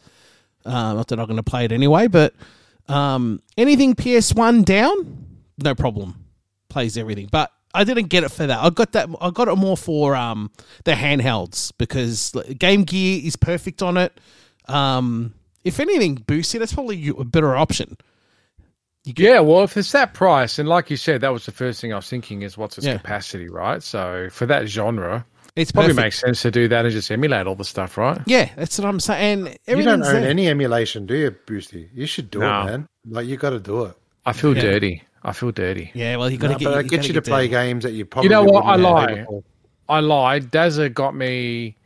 [0.65, 2.33] Uh, not that I'm not going to play it anyway, but
[2.87, 5.27] um, anything PS1 down,
[5.59, 6.25] no problem,
[6.69, 7.29] plays everything.
[7.31, 8.59] But I didn't get it for that.
[8.59, 9.09] I got that.
[9.21, 10.49] I got it more for um,
[10.85, 14.19] the handhelds because Game Gear is perfect on it.
[14.67, 17.97] Um, if anything, boosted, that's probably a better option.
[19.03, 21.93] Yeah, well, if it's that price, and like you said, that was the first thing
[21.93, 22.97] I was thinking is what's its Yeah.
[22.97, 23.83] capacity, right?
[23.83, 26.03] So for that genre, it probably perfect.
[26.05, 28.19] makes sense to do that and just emulate all the stuff, right?
[28.25, 29.55] Yeah, that's what I'm saying.
[29.67, 30.27] And You don't own there.
[30.29, 31.87] any emulation, do you, Boosty?
[31.93, 32.61] You should do No.
[32.61, 32.87] it, man.
[33.07, 33.95] Like you got to do it.
[34.25, 34.63] I feel Yeah.
[34.63, 35.03] dirty.
[35.23, 35.91] I feel dirty.
[35.93, 36.65] Yeah, well, you got to No, get.
[36.65, 37.63] but you it gets gotta you to get play there.
[37.63, 38.65] games that you probably You know what?
[38.65, 39.41] I have played lie.
[39.87, 40.51] I lied.
[40.51, 41.77] Dazza got me,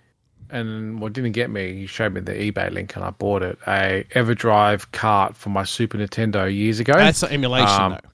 [0.50, 1.74] and what didn't get me.
[1.74, 3.58] He showed me the eBay link, and I bought it.
[3.68, 6.93] A EverDrive cart for my Super Nintendo years ago.
[6.93, 8.10] That's not emulation, Um, though.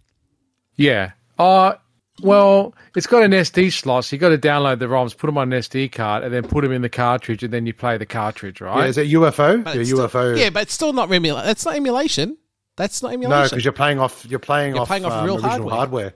[0.76, 1.12] Yeah.
[1.40, 1.74] Uh,
[2.22, 5.38] well, it's got an SD slot, so you got to download the ROMs, put them
[5.38, 7.98] on an SD card, and then put them in the cartridge, and then you play
[7.98, 8.74] the cartridge, right?
[8.76, 8.90] Yeah, right?
[8.90, 9.64] is it UFO?
[9.64, 10.38] But Your it's still- UFO?
[10.38, 11.46] yeah, but it's still not emulation.
[11.46, 12.38] That's not emulation.
[12.78, 13.40] That's not emulation.
[13.42, 14.26] no, because you're playing off.
[14.30, 15.76] You're playing You're off, playing off um, real hardware.
[15.76, 16.14] hardware.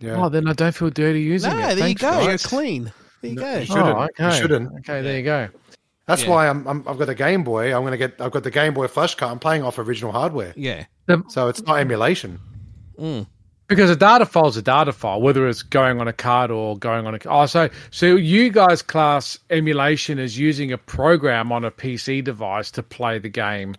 [0.00, 0.22] Yeah.
[0.24, 1.60] oh, then I don't feel dirty using no, it.
[1.60, 2.20] there you Thanks, go.
[2.22, 2.92] You're clean.
[3.20, 3.50] There you No, go.
[3.52, 3.96] you oh, shouldn't.
[3.96, 4.38] Oh, You okay.
[4.38, 4.72] shouldn't.
[4.80, 5.48] Okay, there you go.
[6.06, 6.30] That's Yeah.
[6.30, 6.84] why I'm, I'm.
[6.88, 7.74] I've got a Game Boy.
[7.76, 8.20] I'm gonna get.
[8.20, 9.32] I've got the Game Boy Flash card.
[9.32, 10.84] I'm playing off original hardware, Yeah.
[11.28, 12.38] so it's not emulation.
[12.98, 13.26] Mm.
[13.66, 16.78] Because a data file is a data file, whether it's going on a card or
[16.78, 17.18] going on a.
[17.26, 22.70] Oh, so so you guys class emulation as using a program on a PC device
[22.70, 23.74] to play the game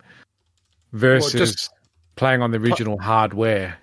[0.94, 1.72] versus just-
[2.16, 3.78] playing on the original hardware.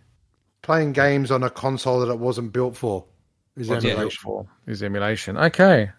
[0.63, 3.05] Playing games on a console that it wasn't built for
[3.57, 4.21] is What's emulation.
[4.23, 4.47] for?
[4.67, 5.91] Is emulation okay?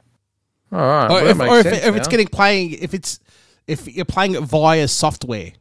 [0.71, 1.05] All right.
[1.05, 3.19] Or, well, if, or if, sense if it's getting playing, if it's
[3.67, 5.51] if you're playing it via software,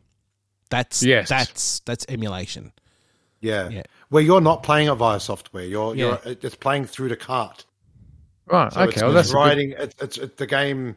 [0.71, 1.29] that's Yes.
[1.29, 2.73] that's that's emulation.
[3.41, 3.69] Yeah.
[3.69, 3.83] Yeah.
[4.09, 5.65] Where you're not playing it via software.
[5.65, 6.19] You're Yeah.
[6.25, 7.65] you're it's playing through the cart.
[8.47, 8.73] right.
[8.73, 8.91] So okay.
[8.91, 9.75] it's, well, it's that's a good- writing.
[9.79, 10.97] It's, it's, it's the game.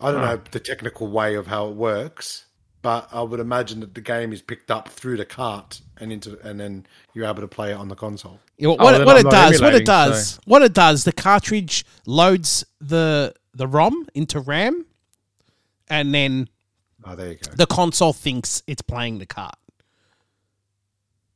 [0.00, 0.36] I don't Right.
[0.36, 2.44] know the technical way of how it works,
[2.82, 6.38] but I would imagine that the game is picked up through the cart and into,
[6.46, 8.40] and then you're able to play it on the console.
[8.58, 10.72] Yeah, what, Oh, what, then it- what it does, what it emulating, does, what it
[10.72, 14.84] does, the cartridge loads the the ROM into RAM,
[15.88, 16.48] and then
[17.04, 17.52] Oh, there you go.
[17.54, 19.54] the console thinks it's playing the cart.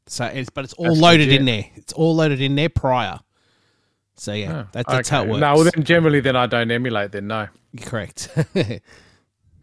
[0.07, 1.41] So it's but it's all That's loaded legit.
[1.41, 1.65] in there.
[1.77, 3.21] It's all loaded in there prior.
[4.17, 5.41] So yeah, ah, Oh, that, that's how it works.
[5.41, 7.13] No, well, then generally, then I don't emulate.
[7.13, 7.49] Then no.
[7.73, 8.29] You're correct.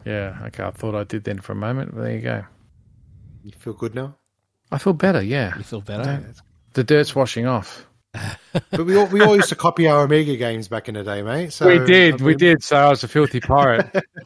[0.06, 0.38] Yeah.
[0.46, 0.62] Okay.
[0.64, 1.96] I thought I did then for a moment.
[1.96, 2.44] But there you go.
[3.44, 4.16] You feel good now?
[4.72, 5.22] I feel better.
[5.22, 6.24] Yeah, You feel better?
[6.74, 7.86] the dirt's washing off.
[8.72, 11.22] But we all, we all used to copy our Amiga games back in the day,
[11.22, 11.52] mate.
[11.52, 12.64] So we did, I we did.
[12.64, 13.90] So I was a filthy pirate.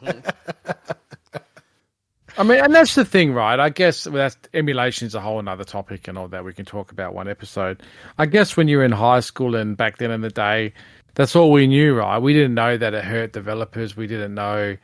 [2.38, 3.58] I mean, and that's the thing, right?
[3.58, 6.64] I guess well, that's emulation is a whole another topic and all that we can
[6.64, 7.82] talk about one episode.
[8.18, 10.72] I guess when you're in high school and back then in the day,
[11.14, 12.18] that's all we knew, right?
[12.18, 13.96] We didn't know that it hurt developers.
[13.96, 14.76] We didn't know,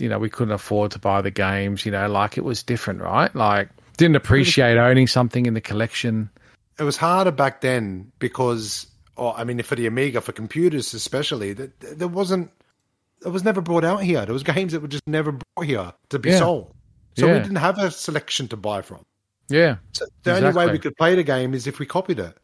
[0.00, 1.86] you know, we couldn't afford to buy the games.
[1.86, 3.32] You know, like it was different, right?
[3.34, 6.30] Like didn't appreciate owning something in the collection.
[6.78, 11.52] It was harder back then because, or I mean, for the Amiga, for computers especially,
[11.52, 12.50] that there wasn't.
[13.26, 14.24] It was never brought out here.
[14.24, 16.38] There was games that were just never brought here to be Yeah.
[16.38, 16.72] sold.
[17.18, 17.34] So Yeah.
[17.34, 19.04] we didn't have a selection to buy from.
[19.48, 22.36] Yeah, So the only way we could play the game is if we copied it.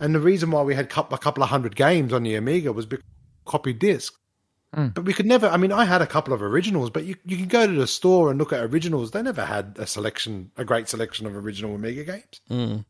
[0.00, 2.86] And the reason why we had a couple of hundred games on the Amiga was
[2.86, 3.04] because
[3.44, 4.16] copied discs.
[4.74, 4.94] Mm.
[4.94, 5.46] But we could never.
[5.48, 7.86] I mean, I had a couple of originals, but you you can go to the
[7.86, 9.12] store and look at originals.
[9.12, 12.40] They never had a selection, a great selection of original Amiga games.
[12.50, 12.84] Mm.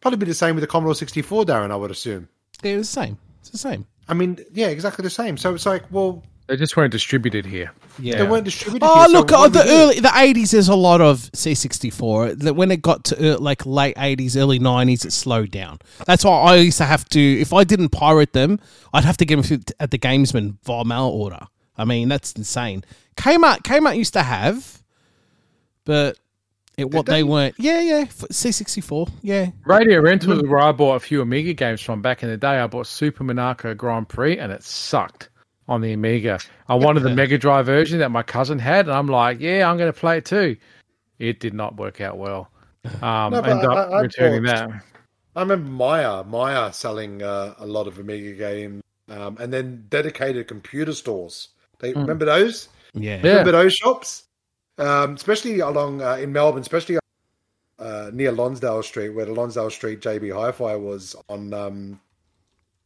[0.00, 1.70] Probably be the same with the Commodore sixty four, Darren.
[1.70, 2.28] I would assume.
[2.62, 3.18] Yeah, it's the same.
[3.40, 3.86] It's the same.
[4.08, 5.36] I mean, yeah, exactly the same.
[5.36, 7.70] So it's like, well, they just weren't distributed here.
[8.00, 8.16] Yeah.
[8.16, 8.84] they weren't distributed.
[8.84, 9.70] Oh, here, look, what oh, the we do?
[9.70, 10.50] early, the eighties.
[10.50, 12.40] There's a lot of C64.
[12.40, 15.78] That when it got to uh, like late eighties, early nineties, it slowed down.
[16.08, 17.20] That's why I used to have to.
[17.20, 18.58] If I didn't pirate them,
[18.92, 21.46] I'd have to get them at the Gamesman via mail order.
[21.78, 22.82] I mean, that's insane.
[23.16, 24.82] Kmart, Kmart used to have,
[25.84, 26.18] but
[26.76, 27.12] it what they?
[27.12, 27.22] they?
[27.22, 27.54] weren't.
[27.58, 28.04] Yeah, yeah.
[28.06, 29.08] C64.
[29.22, 29.50] Yeah.
[29.66, 32.58] Radio Rental is where I bought a few Amiga games from back in the day.
[32.58, 35.29] I bought Super Monaco Grand Prix and it sucked
[35.70, 36.38] on the Amiga.
[36.68, 39.78] I wanted the Mega Drive version that my cousin had, and I'm like, yeah, I'm
[39.78, 40.56] going to play it too.
[41.18, 42.50] It did not work out well.
[43.02, 44.84] Um, No, but ended up I- I returning bought- that.
[45.36, 50.48] I remember Myer, Myer selling uh, a lot of Amiga games, um, and then dedicated
[50.48, 51.48] computer stores.
[51.78, 52.68] They remember those?
[52.94, 53.20] Yeah.
[53.22, 53.28] Yeah.
[53.30, 54.24] Remember those shops?
[54.78, 56.98] Um, especially along uh, in Melbourne, especially
[57.78, 61.54] uh, near Lonsdale Street, where the Lonsdale Street JB Hi-Fi was on.
[61.54, 62.00] Um,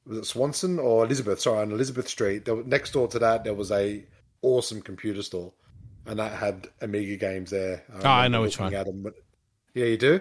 [0.07, 1.41] was it Swanston or Elizabeth?
[1.41, 2.45] Sorry, on Elizabeth Street.
[2.45, 4.05] There, was- next door to that, there was a
[4.43, 5.53] awesome computer store,
[6.07, 7.83] and that had Amiga games there.
[8.03, 8.75] Oh, I know which one.
[8.75, 9.15] at 'em, but-
[9.75, 10.21] yeah, you do.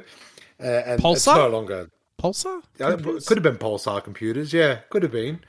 [0.60, 1.35] Uh, and it's Pulsar?
[1.38, 1.89] no longer.
[2.22, 2.61] Pulsar.
[2.80, 4.53] Yeah, it could have been Pulsar computers.
[4.53, 5.41] Yeah, could have been.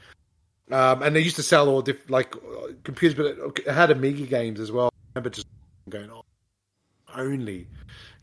[0.71, 4.27] Um, and they used to sell all different like uh, computers, but it had Amiga
[4.27, 4.87] games as well.
[4.93, 5.47] I remember just
[5.89, 6.25] going, "Oh,
[7.15, 7.69] only,"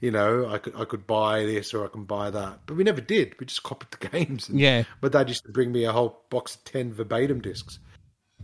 [0.02, 2.84] you know, I could I could buy this or I can buy that, but we
[2.84, 3.40] never did.
[3.40, 4.50] We just copied the games.
[4.50, 4.84] And, Yeah.
[5.00, 7.80] But Dad used to bring me a whole box of ten verbatim discs.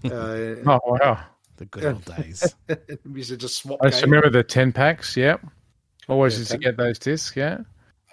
[0.06, 1.20] Uh, Oh, wow.
[1.58, 2.54] The good old days.
[3.04, 3.80] we used to just swap.
[3.82, 4.04] I games.
[4.04, 5.18] remember the 10 packs.
[5.18, 5.44] Yep.
[6.08, 7.36] Always Yeah, used to get those discs.
[7.36, 7.62] Yeah.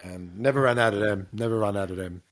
[0.03, 1.29] Um, never ran out of them.
[1.35, 2.23] Never ran out of them.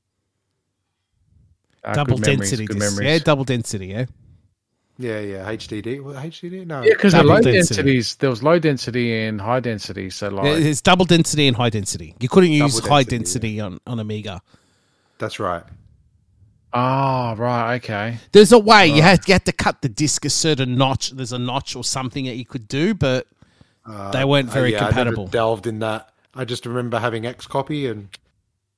[1.83, 2.65] Uh, double good memories, density.
[2.65, 2.79] Discs.
[2.79, 3.07] memories.
[3.11, 3.87] Yeah, double density.
[3.87, 4.05] Yeah.
[4.99, 5.51] Yeah, yeah.
[5.51, 5.99] HDD.
[6.01, 6.67] HDD?
[6.67, 6.83] No.
[6.83, 7.53] Yeah, because the low density.
[7.53, 10.09] densities, there was low density and high density.
[10.11, 12.15] So like, It's double density and high density.
[12.19, 14.41] You couldn't use Double high density, density on, on Amiga.
[15.17, 15.63] That's right.
[16.73, 18.17] oh right, okay.
[18.31, 21.11] There's a way you had you had to cut the disc a certain notch.
[21.11, 23.27] There's a notch or something that you could do, but
[24.11, 25.23] they weren't Uh, very yeah, I compatible.
[25.25, 26.09] never delved in that.
[26.35, 28.09] I just remember having X copy and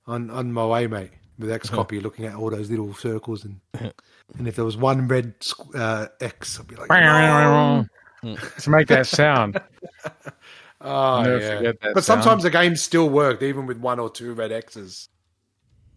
[0.07, 1.77] on on my way, mate, with X Uh-huh.
[1.77, 3.59] copy, looking at all those little circles and
[4.37, 7.85] and if there was one red squ- uh, X, I'd be like, no.
[8.23, 9.59] to make that sound.
[10.81, 11.61] oh yeah.
[11.61, 12.23] that But sound.
[12.23, 15.09] sometimes the game still worked, even with one or two red X's.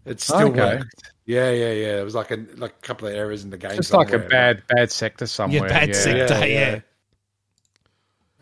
[0.05, 0.77] It still Okay.
[0.77, 0.95] worked.
[1.27, 2.01] Yeah, yeah, yeah.
[2.01, 3.77] It was like a like a couple of errors in the game.
[3.77, 4.29] Just like a somewhere.
[4.29, 5.63] bad bad sector somewhere.
[5.63, 5.95] yeah, bad yeah.
[5.95, 6.35] sector.
[6.39, 6.81] Yeah, Yeah, yeah.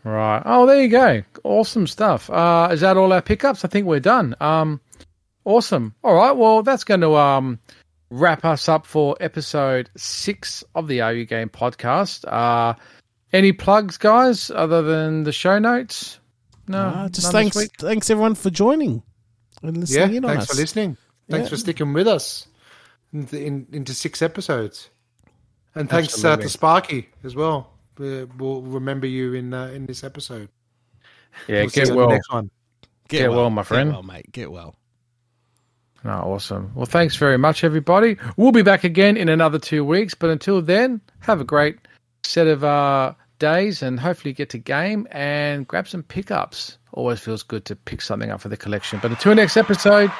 [0.03, 0.41] Right.
[0.45, 1.23] Oh, there you go.
[1.43, 2.29] Awesome stuff.
[2.29, 3.65] Uh, is that all our pickups?
[3.65, 4.35] I think we're done.
[4.39, 4.79] Um,
[5.47, 5.95] awesome.
[6.03, 6.31] All right.
[6.33, 7.59] Well, that's going to um,
[8.09, 12.25] wrap us up for episode six of the Are You Game podcast.
[12.31, 12.73] Uh,
[13.33, 16.19] any plugs, guys, other than the show notes?
[16.67, 16.79] No.
[16.79, 19.01] Uh, just thanks, thanks everyone for joining
[19.63, 20.49] and Yeah, listening in on thanks us.
[20.55, 20.97] for listening.
[21.29, 21.49] Thanks Yeah.
[21.49, 22.47] for sticking with us
[23.13, 24.89] into, in, into six episodes.
[25.75, 27.71] And thanks uh, to Sparky as well.
[27.97, 30.49] We- We'll remember you in uh, in this episode.
[31.47, 32.09] Yeah, We'll get well.
[32.09, 32.49] next one.
[33.09, 33.89] Get well, my friend.
[33.89, 34.31] Get well, mate.
[34.31, 34.75] Get well.
[36.07, 36.71] Oh, awesome.
[36.73, 38.17] Well, thanks very much, everybody.
[38.37, 40.13] We'll be back again in another two weeks.
[40.13, 41.77] But until then, have a great
[42.23, 46.77] set of uh, days and hopefully get to game and grab some pickups.
[46.93, 48.99] Always feels good to pick something up for the collection.
[49.01, 50.11] But until next episode,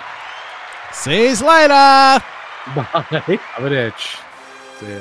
[0.93, 1.67] See you later.
[2.75, 3.39] bye.
[3.55, 4.17] Have an edge.
[4.79, 4.99] See ya.